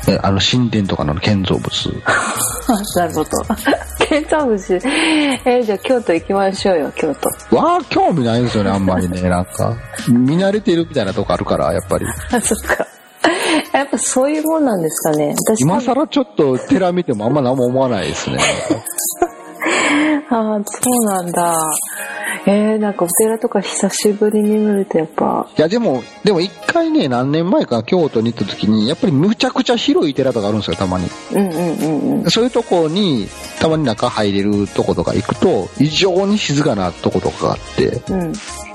[0.08, 1.70] えあの神殿とかの建造物。
[2.96, 3.30] なるほど。
[4.08, 4.82] 建造物。
[5.46, 7.14] えじゃあ京都行きましょうよ京
[7.50, 7.56] 都。
[7.56, 9.22] わあ興味ないんですよねあんまりね。
[9.30, 9.76] なんか
[10.10, 12.06] 見慣れてるみたいなとこあるからやっぱり。
[12.34, 12.86] あそっか
[13.82, 15.34] やっぱそういうもんなんですかね。
[15.36, 18.38] 私今更ちょっと寺見てもあんま何も思わないですね。
[20.30, 21.58] ああそうなんだ。
[22.46, 25.48] えー、なんかお寺とか久しぶりに見るとやっぱ。
[25.58, 31.10] いやでもでも一回ね何年前か京都に行った時にやっぱりむちゃくちゃ広い寺とかあるんですよたまに。
[31.34, 32.30] うんうんうんうん。
[32.30, 33.28] そういうとこに
[33.60, 38.34] たまに中入れるとことか行くと異常に静かなとことかがあってうん。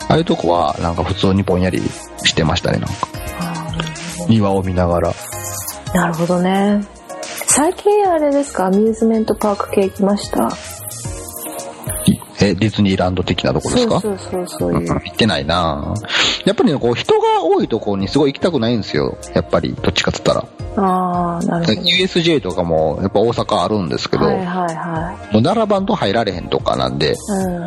[0.08, 1.80] ああいうとこはなんか普通にぼんやり
[2.24, 2.94] してましたねなんか。
[3.40, 3.45] あ
[4.28, 5.12] 庭を見ながら。
[5.12, 6.84] ーなるほどね。
[7.48, 8.66] 最近あれですか？
[8.66, 10.48] アミューズメントパーク系行きました？
[12.06, 14.00] いえディズニーランド的なとこですか？
[14.00, 14.98] そうそうそうそう。
[14.98, 15.94] ってないな。
[16.44, 19.16] やっぱりねこう人が多いところにすごい行きたくないんですよ。
[19.34, 20.46] やっぱりどっちかっつったら。
[20.76, 21.80] ああなるほど。
[21.88, 27.12] USJ とかもやっぱ大阪あるんですけど、はいはいはもう並ばんと入られへんとかなんで。
[27.12, 27.66] いうん。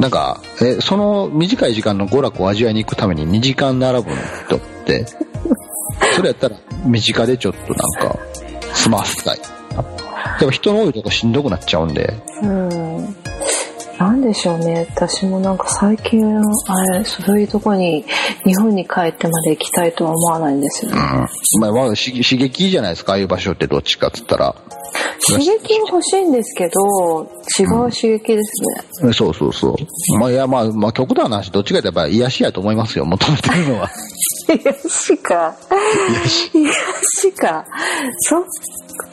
[0.00, 4.16] なんかえその短い時間の娯楽を味わいに行くために2時間並ぶの？
[4.46, 5.06] 人って
[6.14, 8.18] それやったら身近でちょっとなんか
[8.74, 9.40] 済ませたい。
[10.38, 12.14] でも人の多いとこしんどくなっちゃうんで。
[12.42, 13.16] うん。
[14.02, 14.88] なんでしょうね。
[14.90, 18.04] 私もなんか最近あれそういうとこに
[18.44, 20.90] 日本に帰ってまで行きたいとは思わないんですよ。
[20.90, 21.60] ね、うん。
[21.60, 24.56] まあ、まあ刺激じゃないですかああいう場所ってどっちかっつったら。
[25.24, 27.22] 刺激欲しいんですけど
[27.58, 28.62] 違う刺激です
[29.00, 30.18] ね、うん、そうそうそう。
[30.18, 33.90] まあいやまあ、まあ、極端な話どっちかってやっぱ癒しやと思いますよ求めてるのは。
[34.50, 35.54] 癒しか。
[36.52, 36.72] 癒
[37.04, 37.32] し。
[37.32, 37.64] か。
[38.18, 38.44] そっ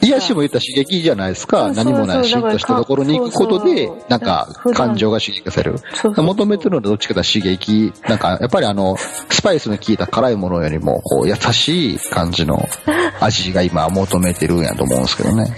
[0.02, 1.72] 癒しも言った刺激じゃないですか。
[1.72, 5.78] 何もないしっとしたところに行くことで、なんか感情が刺激される。
[6.16, 12.68] 求めてるのはどっちかと刺激、なんかやっぱりあの、スパイスの効いた辛いものよりも、こう優しい感じの
[13.20, 15.54] 味が今求めてるんやと思うんですけどね。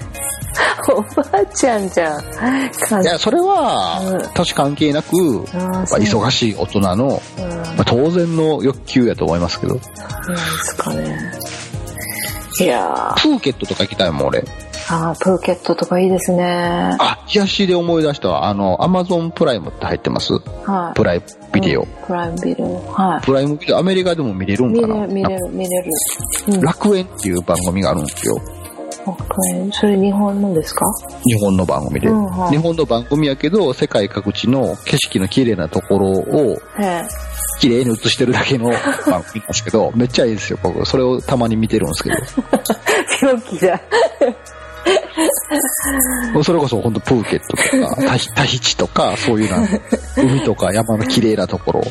[0.91, 3.03] おばあちゃんじゃん。
[3.03, 4.01] いや、それは、
[4.35, 7.23] 年関係なく、忙しい大人の、
[7.77, 9.75] まあ、当然の欲求やと思いますけど。
[9.75, 11.33] なんですかね。
[12.61, 14.45] いやプーケットとか行きたいもん、俺。
[14.91, 16.97] ああ、プーケットとかいいですね。
[16.99, 18.47] あ、癒しで思い出したわ。
[18.47, 20.33] あの、アマゾンプライムって入ってます？
[20.35, 20.97] はい。
[20.97, 21.23] プライ
[21.53, 22.93] ビデオ、うん、プライムビデオ。
[22.93, 23.21] はい。
[23.25, 25.07] プライムビデオ、アメリカでも見れるんかな？
[25.07, 25.91] 見れる、見れる、
[26.47, 26.63] 見れる。
[26.63, 28.37] 楽園っていう番組があるんですよ。
[29.73, 30.85] それ日本のですか？
[31.25, 36.59] 日本の番組で、うんはい、日本の番組やけど、世界各地の景色の綺麗なところを、
[37.61, 38.71] 綺麗に映してるだけの
[39.07, 40.85] 番組ですけど、 めっちゃいいですよ、僕。
[40.87, 42.17] それをたまに見てるんですけど。
[43.29, 43.81] 病気だ。
[46.43, 49.59] それこそ本当プーケットとか、タヒタヒチとか、そういうな、
[50.17, 51.85] 海とか山の綺麗なところを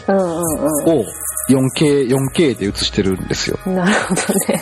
[1.49, 3.57] 4K、4K で映してるんですよ。
[3.66, 4.22] なるほど
[4.53, 4.62] ね。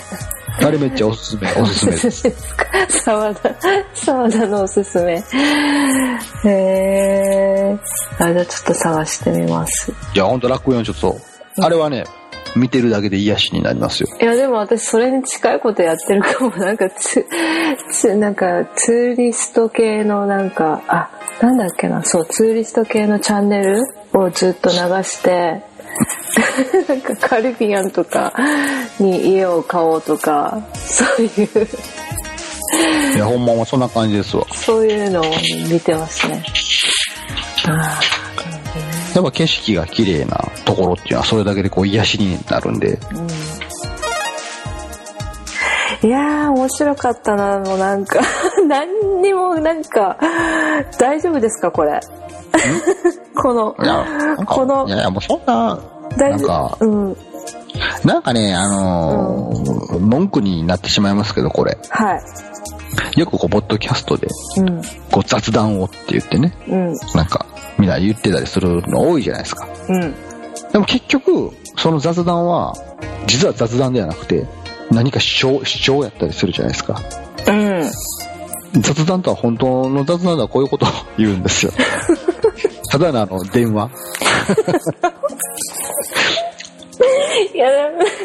[0.61, 3.03] あれめっちゃおすすめ、 おすすめです。
[3.03, 3.55] 沢田、
[3.93, 5.23] 沢田のおすすめ。
[6.45, 7.77] へえ。
[8.19, 9.91] あ、じゃあちょっと探してみます。
[10.13, 11.17] いや、ほんと楽園ちょっと、
[11.61, 12.03] あれはね、
[12.55, 14.09] 見てるだけで癒しになりますよ。
[14.19, 16.55] いや、でも私それに近いことやってるかも。
[16.57, 17.25] なんかつ、
[17.91, 21.09] つ、なんかツーリスト系のなんか、あ、
[21.41, 23.83] なんだっけな、そう、ツーリスト系のチャンネル
[24.13, 25.61] をずっと流して、
[26.87, 28.33] なんかカリビアンとか
[28.99, 31.67] に家を買おうとかそういう。
[33.15, 34.45] いやほんまもそんな感じですわ。
[34.53, 35.23] そういうのを
[35.69, 36.43] 見てますね。
[37.67, 38.19] ああ
[39.15, 42.99] やっぱ景色が綺麗なところっていうのはそれだけでこう癒しになるんで、
[46.01, 48.19] うん、いやー面白かったなもうなんか。
[48.67, 50.17] 何にもなんか
[50.99, 51.99] 大丈夫ですかこれ
[53.35, 53.75] この、
[54.45, 55.79] この、いやいや、もうそんな、
[56.17, 57.17] なんか、うん、
[58.03, 61.77] なんかね、あのーうん、文句になってしまいますけど、これ。
[61.89, 62.15] は
[63.15, 63.19] い。
[63.19, 64.27] よくこう、ポッドキャストで、
[64.57, 64.81] うん、
[65.11, 67.45] こう雑談をって言ってね、うん、なんか、
[67.77, 69.67] みんな言ってたりするの多いじゃないですか。
[69.87, 70.13] うん。
[70.71, 72.73] でも結局、その雑談は、
[73.27, 74.47] 実は雑談ではなくて、
[74.91, 76.99] 何か主張、主張やったりするじゃないですか。
[77.47, 78.81] うん。
[78.81, 81.71] 雑談とは本当の雑談ではこういうことを言うんですよ。
[82.89, 83.91] ただのあの、電話。
[87.53, 87.67] い や、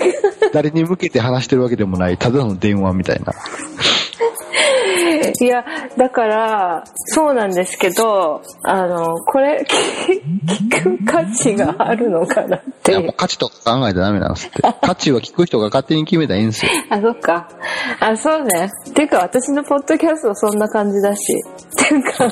[0.52, 3.32] 誰に向けて話してるわけでもない、ただの電話みたいな。
[5.40, 5.64] いや、
[5.96, 12.92] だから、そうなんですけど、あの、これ、聞く価値があるのかなって。
[12.92, 14.62] いや、もう価値とか考えてダメなんですって。
[14.82, 16.72] 価値は聞く人が勝手に決めたらいいんですよ。
[16.90, 17.48] あ、そっか。
[18.00, 18.70] あ、そうね。
[18.94, 21.22] ていうか、私のポッドキャストそんな感じだし。
[21.76, 22.28] ていうか、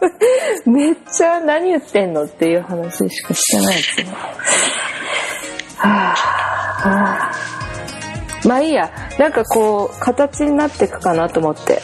[0.66, 4.06] めっちゃ何言ってんのっていう話しかしてないですね。
[5.76, 8.48] はぁ、はぁ。
[8.48, 8.90] まあいいや。
[9.18, 11.80] なんかこう、形になっていくかなと思って。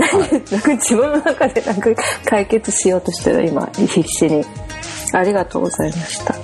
[0.00, 1.90] なんか自分の中でなんか
[2.24, 4.44] 解決しようとしてる今必死に。
[5.12, 6.34] ありがとうございました。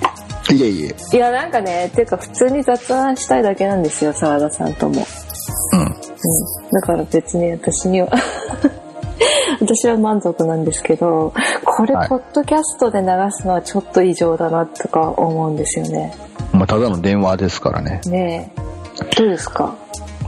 [0.55, 0.95] いえいえ。
[1.17, 5.05] いやなんかねっていうか普通に雑談したいだけなんですよ澤田さんとも。
[5.73, 5.89] うん、うん、
[6.73, 8.09] だから別に私には。
[9.61, 11.35] 私は満足なんですけど
[11.65, 16.15] これ、ポッドキャストで流すのはちょっと異常だなとか思うんですよね。
[16.53, 18.01] まあただの電話ですからね。
[18.07, 18.61] ねえ。
[19.17, 19.75] どうですか？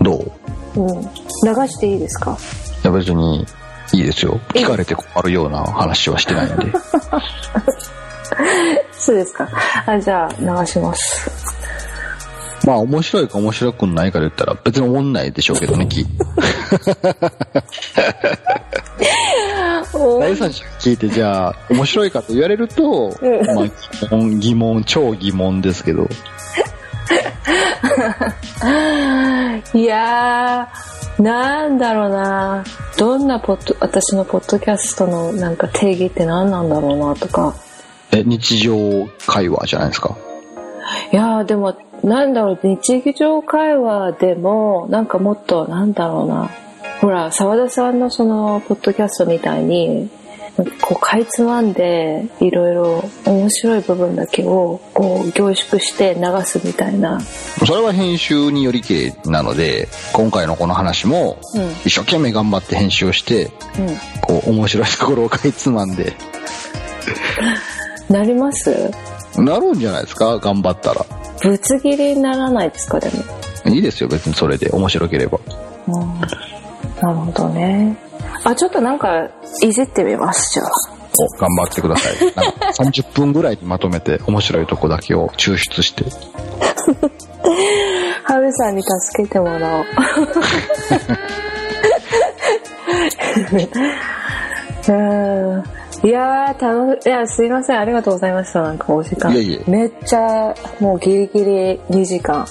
[0.03, 0.33] どう？
[0.77, 1.01] うん。
[1.03, 1.09] 流
[1.69, 2.31] していいですか？
[2.33, 2.37] や
[2.93, 3.47] 別に
[3.93, 4.41] いいですよ。
[4.49, 6.73] 聞かれて困るような話はしてないんで。
[8.93, 9.49] そうですか。
[9.87, 11.31] あじゃあ流します。
[12.67, 16.07] まあ面白いか面白くないかで言ったら別に思んないでしょうけどね、き。
[20.21, 23.15] 第三者聞いてじゃあ面白いかと言われると、
[23.55, 23.73] まあ疑
[24.11, 26.09] 問、疑問、超疑問ですけど。
[29.75, 32.65] いやー、なんだろうな。
[32.99, 37.55] どんなポッド、私のポッドキャストのなんか定義って何なんだろうなとか。
[38.11, 40.17] え、日常会話じゃないですか？
[41.13, 46.51] いやー、でも、なんだろう、日常会話でも、なんかもっと、なんだろうな。
[47.01, 50.11] ほら、沢田さんのその、ポッドキャストみたいに、
[50.83, 57.21] こうかいつまんでいろいろ面白い部分だけをこう凝縮して流すみたいな。
[57.21, 61.39] それは編集によりきれいなので今回のこの話も
[61.87, 63.51] 一生懸命頑張って編集をして、うん、
[64.21, 66.13] こう面白いところをかいつまんで。
[68.11, 68.91] なります？
[69.39, 70.39] なるんじゃないですか？
[70.39, 71.07] 頑張ったら。
[71.43, 73.01] ぶつ切りにならないですか？
[73.01, 73.75] でも。
[73.75, 74.69] いいですよ別にそれで。
[74.71, 75.39] 面白ければ、
[75.89, 76.21] うん、
[77.03, 77.97] なるほどね。
[78.45, 79.29] あちょっとなんか
[79.63, 80.69] いじってみますじゃあ。
[81.19, 82.13] お頑張ってください。
[82.35, 86.05] なんか30分ぐらいにまとめて面白いとこだけを抽出して。
[88.25, 89.85] ハルさんに助けてもらおう。
[94.89, 95.63] うん。
[96.09, 97.09] いやー楽い。
[97.09, 97.79] やすいません。
[97.79, 98.63] ありがとうございました。
[98.63, 99.35] なんかお時間。
[99.35, 99.63] いえいえ。
[99.71, 102.47] めっちゃもうギリギリ2時間。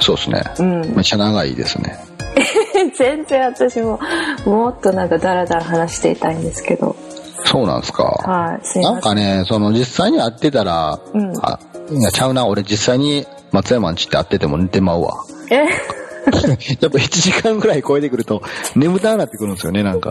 [0.00, 1.96] そうですね、うん、めっちゃ長いですね
[2.96, 4.00] 全然私も
[4.44, 6.96] もっとなんかダラダラ話していたいんですけど。
[7.44, 8.04] そうなんですか。
[8.04, 8.92] はいすいません。
[8.94, 11.58] なんかねその実際に会ってたら、うん、あ
[11.90, 15.24] いやちゃうな俺実際に松山んちって会ってても寝てまうわ。
[15.50, 15.66] え？
[16.22, 18.42] やっぱ1時間ぐらい超えてくると
[18.76, 20.10] 眠たくなってくるんですよねなんか。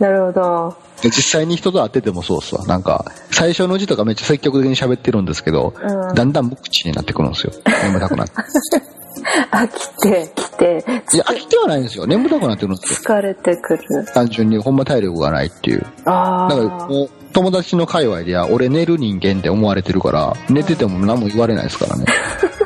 [0.00, 0.76] なるほど。
[1.04, 2.66] 実際に人と会っててもそうっすわ。
[2.66, 7.52] なんか最初のうちとかめっちゃ積極的に喋ってるんですけど、うん、だんだん無口になってくるんですよ。
[7.84, 8.34] 眠たくなって
[9.50, 12.06] 飽きてきていや飽きてはないんですよ。
[12.06, 12.98] 眠たくなってるんですよ。
[13.04, 13.82] 疲れてくる。
[14.12, 15.86] 単純にほんま体力がないっていう。
[16.04, 16.88] ああだから
[17.32, 22.04] 友達の界隈では俺寝る人間って思われてるから寝てても何も言われないですからね。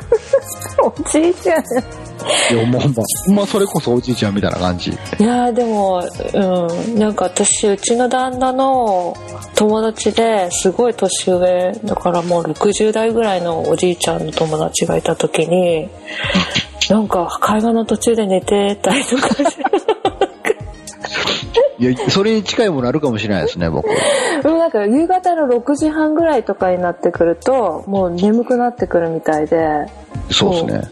[0.83, 1.63] おじいちゃん
[2.51, 6.01] いやもうほんまほんまそれこそおじいちゃんみたいな感じいやでも
[6.33, 9.15] うんなんか私うちの旦那の
[9.55, 15.89] 友達ですごい年上だからもう60代ぐらいのおじいちゃんの友達がいた時に
[16.89, 19.27] なんか会話の途中で寝てたりとか
[21.79, 23.87] いや、それに近いものあるかもしれないですね、僕。
[24.41, 29.85] でもなんか夕方の6時半ぐらいとかになってくると、もう眠くなってくるみたいで。
[30.29, 30.91] そうですね。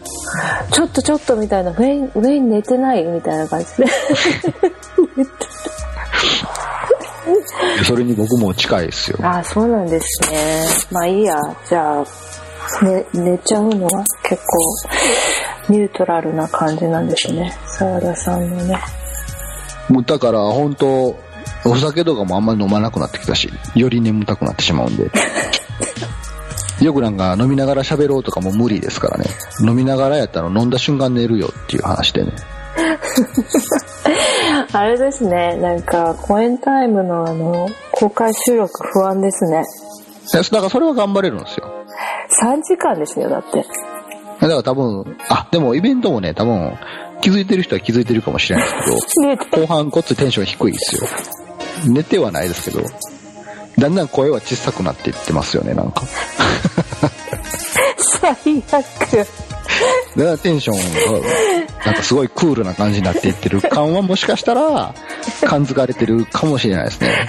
[0.72, 3.86] ちょっとちょっとみたいな、上に、上に寝てないみたいな感じで。
[7.84, 9.18] それに僕も近いですよ。
[9.22, 10.64] ああ、そうなんですね。
[10.90, 11.36] まあいいや。
[11.68, 17.56] じゃあ、ね、寝ちゃうのは結構ニュートラルな感じなんですね。
[17.66, 18.78] 澤田さんのね。
[19.88, 21.16] もうだから本当
[21.64, 25.10] お酒とかもあんまり飲まなくなってきたし、より眠たくなってしまうんで。
[26.80, 29.24] よくなんか飲みながら喋ろうとかも無理ですからね。
[29.66, 32.32] 飲みながらやったら飲んだ瞬間寝るよっていう話でね。
[34.72, 39.64] あれですね、なんかコエンタイムのあの、公開収録不安ですね。
[40.32, 41.70] だからそれは頑張れるんですよ。
[42.42, 43.64] 3時間ですよ、だって。
[44.40, 46.76] だから多分、あ、でもイベントもね、多分、
[47.22, 49.16] 気づいてる人は気づいてるかもしれないです
[49.48, 51.08] けど、 後半こっちテンション低いですよ。
[51.86, 52.82] 寝てはないですけど、
[53.78, 56.02] だんだん声は小さくなっていってますよね、なんか。
[58.20, 58.30] 最
[58.72, 59.26] 悪。
[60.16, 60.76] だからテンション
[61.20, 61.28] が、
[61.84, 64.94] なんかすごいクールな感じになっていってる感はもしかしたら、
[65.44, 67.28] 感づかれてるかもしれないですね。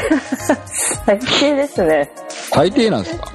[1.05, 2.09] 最低ですね。
[2.29, 3.31] 最低なんですか？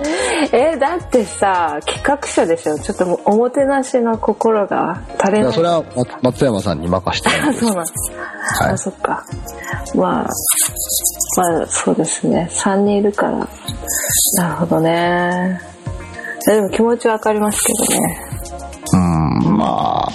[0.52, 5.52] えだってさ、企画書でしょちょっともうおもてなしの心が足れない。
[5.52, 5.84] それは
[6.22, 7.60] 松山さんに任してるんです。
[7.66, 7.94] そうなんです。
[8.62, 9.22] はい、あ、そっか。
[9.94, 10.28] まあ、
[11.36, 12.48] まあそうですね。
[12.50, 13.48] 3人いるから。
[14.38, 15.60] なるほどね。
[16.46, 18.18] でも気持ちわかりますけどね。
[18.92, 18.96] う
[19.48, 20.12] ん、まあ、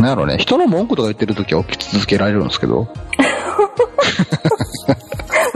[0.00, 0.38] なんやろうね。
[0.38, 2.88] 人の文句とか言ってる時は起き続けられるんですけど。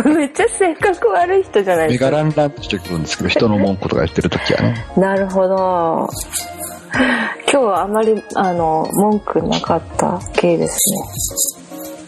[0.04, 2.04] めっちゃ性格悪い人じゃないですか。
[2.06, 4.84] メガランランとしてくるんですけど、人の文句とか言ってる時はね。
[4.96, 6.08] なるほど。
[7.50, 10.78] 今日はあまり、あの、文句なかった系です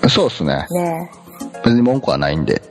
[0.03, 0.09] ね。
[0.09, 0.67] そうですね。
[0.71, 1.11] ね
[1.65, 2.63] 別に文句はないんで。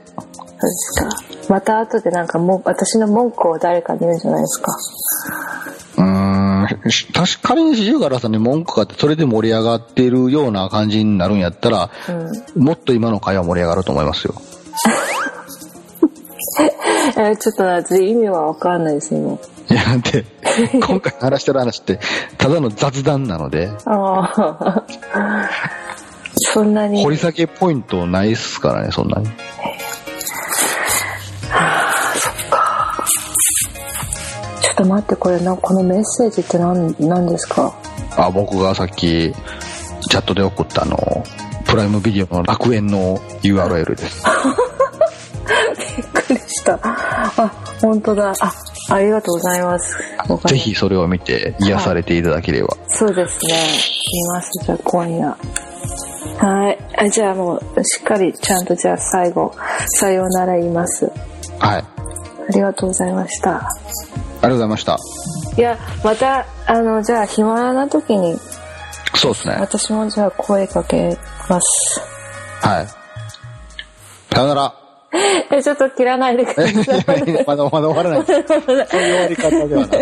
[0.58, 1.54] そうですか。
[1.54, 4.72] また後でなんかも私の文句を誰かに言うんじゃないですか。
[5.98, 6.66] うーん、
[7.12, 14.34] 確かに四十からさんに文句があって、それで盛り上がっているような感じになるんやったら、うん、もっと今の会話盛り上がると思いますよ。
[17.18, 19.38] えー、ちょっと私意味はわかんないです今。
[19.68, 20.24] いや、なんて、
[20.72, 21.98] 今回話してる話って、
[22.38, 23.70] ただの雑談なので。
[23.84, 24.84] ああ。
[26.38, 27.02] そんなに。
[27.02, 29.28] 掘り下げポイントないっすからね、そんなに。
[34.76, 37.72] と待って、これな、このメッセージって何、何ですか？
[38.16, 39.32] あ、僕がさっき、
[40.08, 40.96] チャットで送ったあの、
[41.64, 44.24] プライムビデオの楽園の URL です。
[45.96, 46.78] びっくりした。
[46.82, 48.32] あ、本当だ。
[48.40, 48.52] あ、
[48.90, 49.96] ありがとうございます。
[50.46, 52.68] ぜひそれを見て癒されていただければ。
[52.68, 53.54] はい、そうですね。
[54.12, 55.36] 見ます、じゃあ今夜。
[56.38, 59.54] はいあじゃあもうしっかりちゃんとじゃあ最後
[60.00, 61.10] さようなら言います
[61.58, 61.84] はい
[62.48, 64.98] ありがとうございましたありがとうございました
[65.56, 68.36] いやまたあのじゃあ暇な時に
[69.14, 71.16] そうですね私もじゃあ声かけ
[71.48, 72.00] ます
[72.60, 72.86] はい
[74.34, 74.86] さよなら
[75.50, 77.44] え、ちょっと切らないでください。
[77.46, 78.26] まだまだ終わらない。
[78.26, 79.98] そういう終わり方ではなか。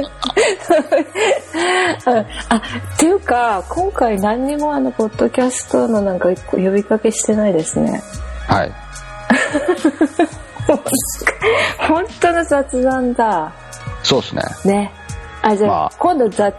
[2.48, 2.60] あ、っ
[2.98, 8.02] ていうか、今回何にもあの、ポッドキャストのなんか呼びかけしてないですね。
[8.48, 8.72] はい。
[11.78, 13.52] 本当の雑談だ。
[14.02, 14.42] そうですね。
[14.64, 14.92] ね。
[15.42, 16.54] あ、じゃあ、まあ、今度雑、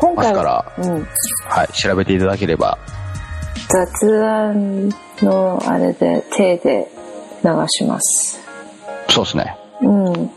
[0.00, 1.08] 今回から、うん。
[1.48, 2.78] はい、調べていただければ。
[3.68, 4.88] 雑談
[5.22, 6.88] のあれで、手で
[7.44, 8.40] 流します
[9.08, 10.30] そうですねうん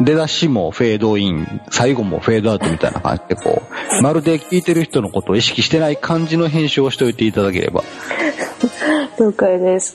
[0.00, 3.62] 出だしもフェードイン最後もフェードアウトみたいな感じでこ
[4.00, 7.84] うまるで聞いてる人のことを意識してない感じの編集をしておいていただければ
[9.18, 9.94] 了解です。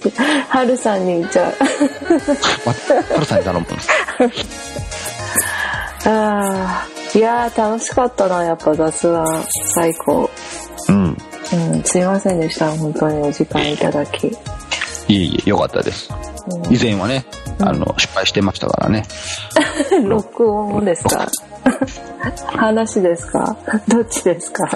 [0.50, 1.52] はるさんにじゃあ。
[2.66, 3.90] はるさんに頼むんです。
[6.10, 9.44] ああいや楽しかったなやっぱ雑談
[9.74, 10.30] 最高。
[10.90, 11.18] うん、
[11.74, 14.28] うん、すいませんでした本当にお時間いただき。
[14.28, 14.34] い
[15.10, 16.10] えいえ、よかったです。
[16.66, 17.26] うん、以前はね、
[17.60, 19.04] あの、失敗してましたからね。
[20.04, 21.28] 録音ですか？
[22.48, 23.56] 話ですか？
[23.88, 24.68] どっちですか？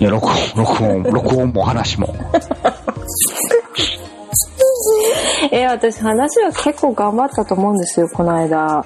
[0.00, 2.14] いや、録音、録音、録音も話も。
[5.50, 8.84] え、私話は結構頑張ったと思うんですよ、この間。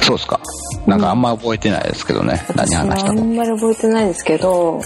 [0.00, 0.40] そうですか。
[0.86, 3.20] なんかあんま覚えてないですけどね、うん、何話したの。
[3.20, 4.80] あんまり覚えてないですけど、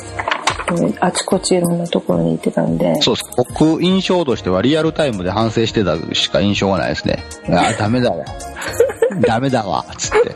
[1.01, 3.01] あちこちいろんなところに行ってたんで。
[3.03, 3.31] そうです。
[3.37, 7.25] 僕、印象としてはリアルタイムで反省してたしか印象がないですね。
[7.51, 8.25] あ、ダメだわ。
[9.21, 10.35] ダメだわ、つって。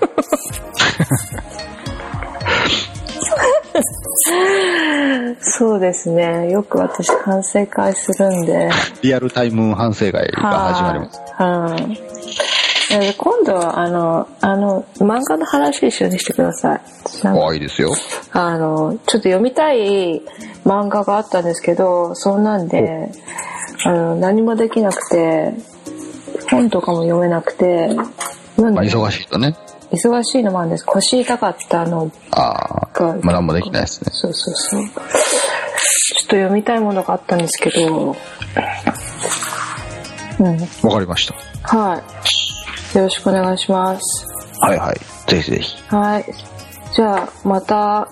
[5.41, 6.51] そうですね。
[6.51, 8.71] よく私反省会するんで。
[9.03, 11.21] リアルタイム反省会が始まります。
[11.35, 13.15] はい。
[13.19, 16.81] 今度はあのあの漫画の話一緒にしてください。
[17.25, 17.59] ああい。
[17.59, 17.61] い。
[17.61, 17.93] ですよ。
[18.33, 20.23] あのちょっと読みたい。
[20.67, 23.09] 漫画があったんですけどそんなんで
[23.85, 25.55] あの何もできなくて
[26.51, 27.89] 本とかも読めなくて
[28.59, 29.29] まあ、忙しい。
[29.29, 29.55] とね
[29.93, 38.17] 忙しいのもあるんです腰痛かったのああまあ何もできないですねそうそうそうちょっと読みたいものがあったんですけど
[40.39, 42.27] うんわかりましたはい
[42.97, 44.27] よろしくお願いします。
[44.61, 44.97] はいはい。
[45.29, 45.77] ぜひぜひ。
[45.89, 46.25] はい。
[46.95, 48.09] じゃあ、また、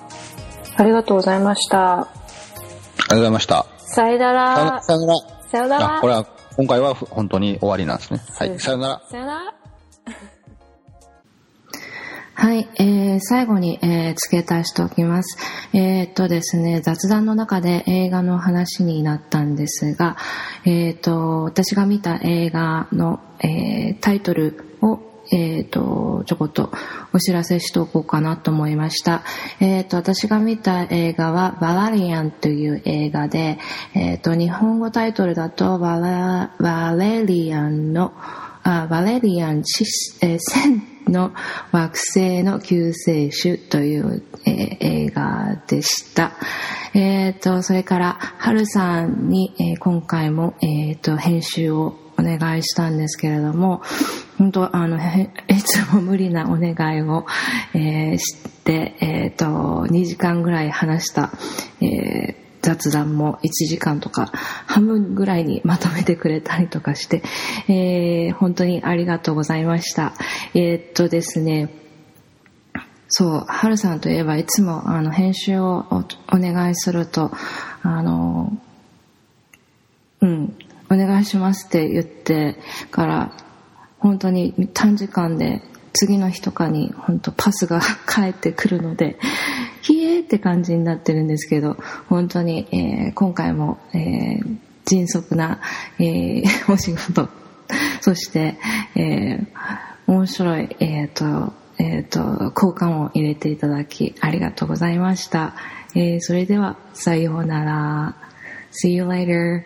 [0.77, 2.01] ありがとうございました。
[2.01, 3.67] ありがとうございました。
[3.79, 4.83] さよなら。
[4.83, 5.15] さよなら。
[5.51, 6.01] さよなら。
[6.03, 8.21] これは、今回は本当に終わりなんですね。
[8.39, 8.59] はい。
[8.59, 9.03] さよなら。
[9.09, 9.64] さよなら。
[12.37, 15.39] はい、えー、最後に、えー、付け足しておきます。
[15.73, 20.17] えー、っとですね、雑談の中で映画の話になったんですが、
[20.65, 25.01] えー、っと、私が見た映画の、えー、タイトルを
[25.33, 26.71] えっ、と、ちょこっと
[27.15, 29.23] お知らせしておこうかなと思いました。
[29.59, 33.59] えっ、と、私が見た映画は、バラリアンという映画で、
[33.95, 38.13] えっ、と、日本語タイトルだと、バラ、バレリアンの、
[38.65, 41.33] あバレリアン、えー、千の
[41.73, 46.33] 惑星の救世主という、えー、映画でした。
[46.95, 53.83] えっ、ー、と、それから、はるさんに、えー、今回も、えっ、と、編集をお願いしたんですけれども、
[54.39, 57.27] 本当あの、いつも無理なお願いを、
[57.75, 59.47] えー、して、えっ、ー、と、
[59.91, 61.33] 2時間ぐらい話した、
[61.81, 64.33] えー雑談も1時間とか
[64.67, 67.23] 半分ぐらいにまとめてくれたりとかして、
[67.69, 70.15] えー、本当にありがとうございました。
[70.55, 71.69] えー、っとですね、
[73.09, 75.85] そう、はるさんといえばいつもあの編集を
[76.33, 77.31] お願いすると、
[77.83, 78.57] あの、
[80.23, 80.57] うん、
[80.91, 82.57] お願いしますって言って
[82.91, 83.33] から
[83.99, 85.61] 本当に短時間で
[85.95, 89.17] 次の日とかに本当パスが 返ってくるので、
[89.81, 91.77] ひえって感じになってるんですけど、
[92.09, 94.57] 本当に、えー、今回も、えー、
[94.87, 95.61] 迅速な、
[95.99, 97.29] えー、 お仕事、
[98.01, 98.57] そして、
[98.97, 99.47] えー、
[100.07, 105.55] 面白い、えっ、ー、と、えっ、ー、と、交換を入れていただきありがとうございました。
[105.95, 108.17] えー、それでは、さようなら。
[108.73, 109.63] See you later.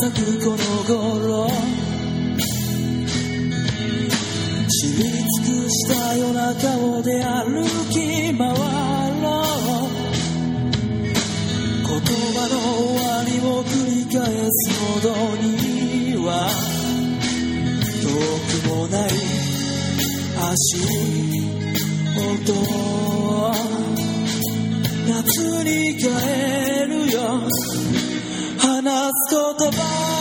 [0.00, 1.48] 咲くこの頃
[4.68, 7.98] 知り尽くした夜中をで歩き
[8.38, 8.44] 回ろ。
[8.44, 9.88] う
[11.82, 12.54] 言葉の
[12.86, 15.08] 終わりを繰り返すほど
[15.42, 16.28] には
[18.02, 18.06] 遠
[18.46, 19.08] くもない
[20.52, 20.78] 足
[22.14, 22.54] 音
[25.08, 25.18] 夏
[25.64, 25.68] に
[25.98, 26.06] 帰
[26.86, 27.77] るよ。
[29.30, 29.38] 言
[29.72, 30.17] 葉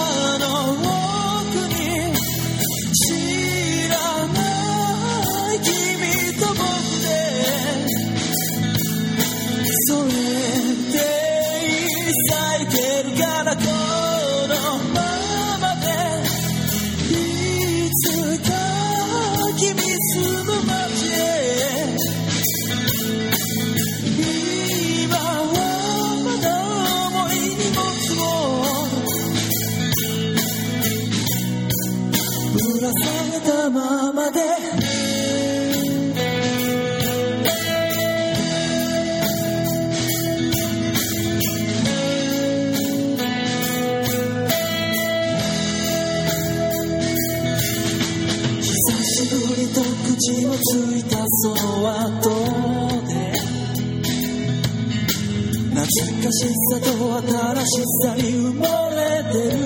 [56.27, 56.91] かしさと
[57.21, 57.71] 新し
[58.03, 59.63] さに埋もれてる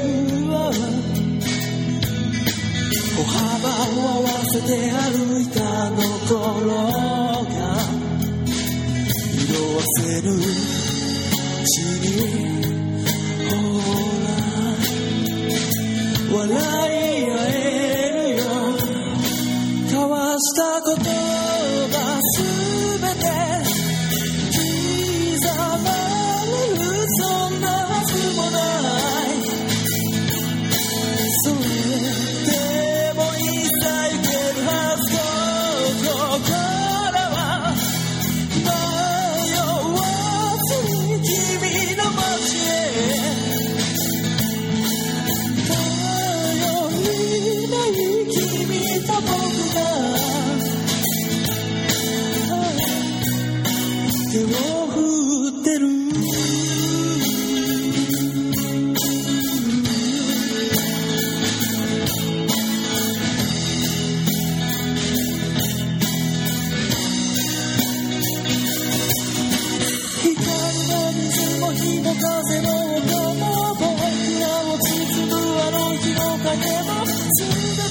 [3.17, 5.57] 歩幅を合わせて歩いた
[5.88, 5.97] あの
[6.29, 6.38] 頃
[7.49, 7.57] が
[9.33, 10.38] 色あせるう
[11.99, 12.05] に
[13.49, 13.57] ほ
[16.38, 16.45] ら。
[16.45, 16.70] 笑う。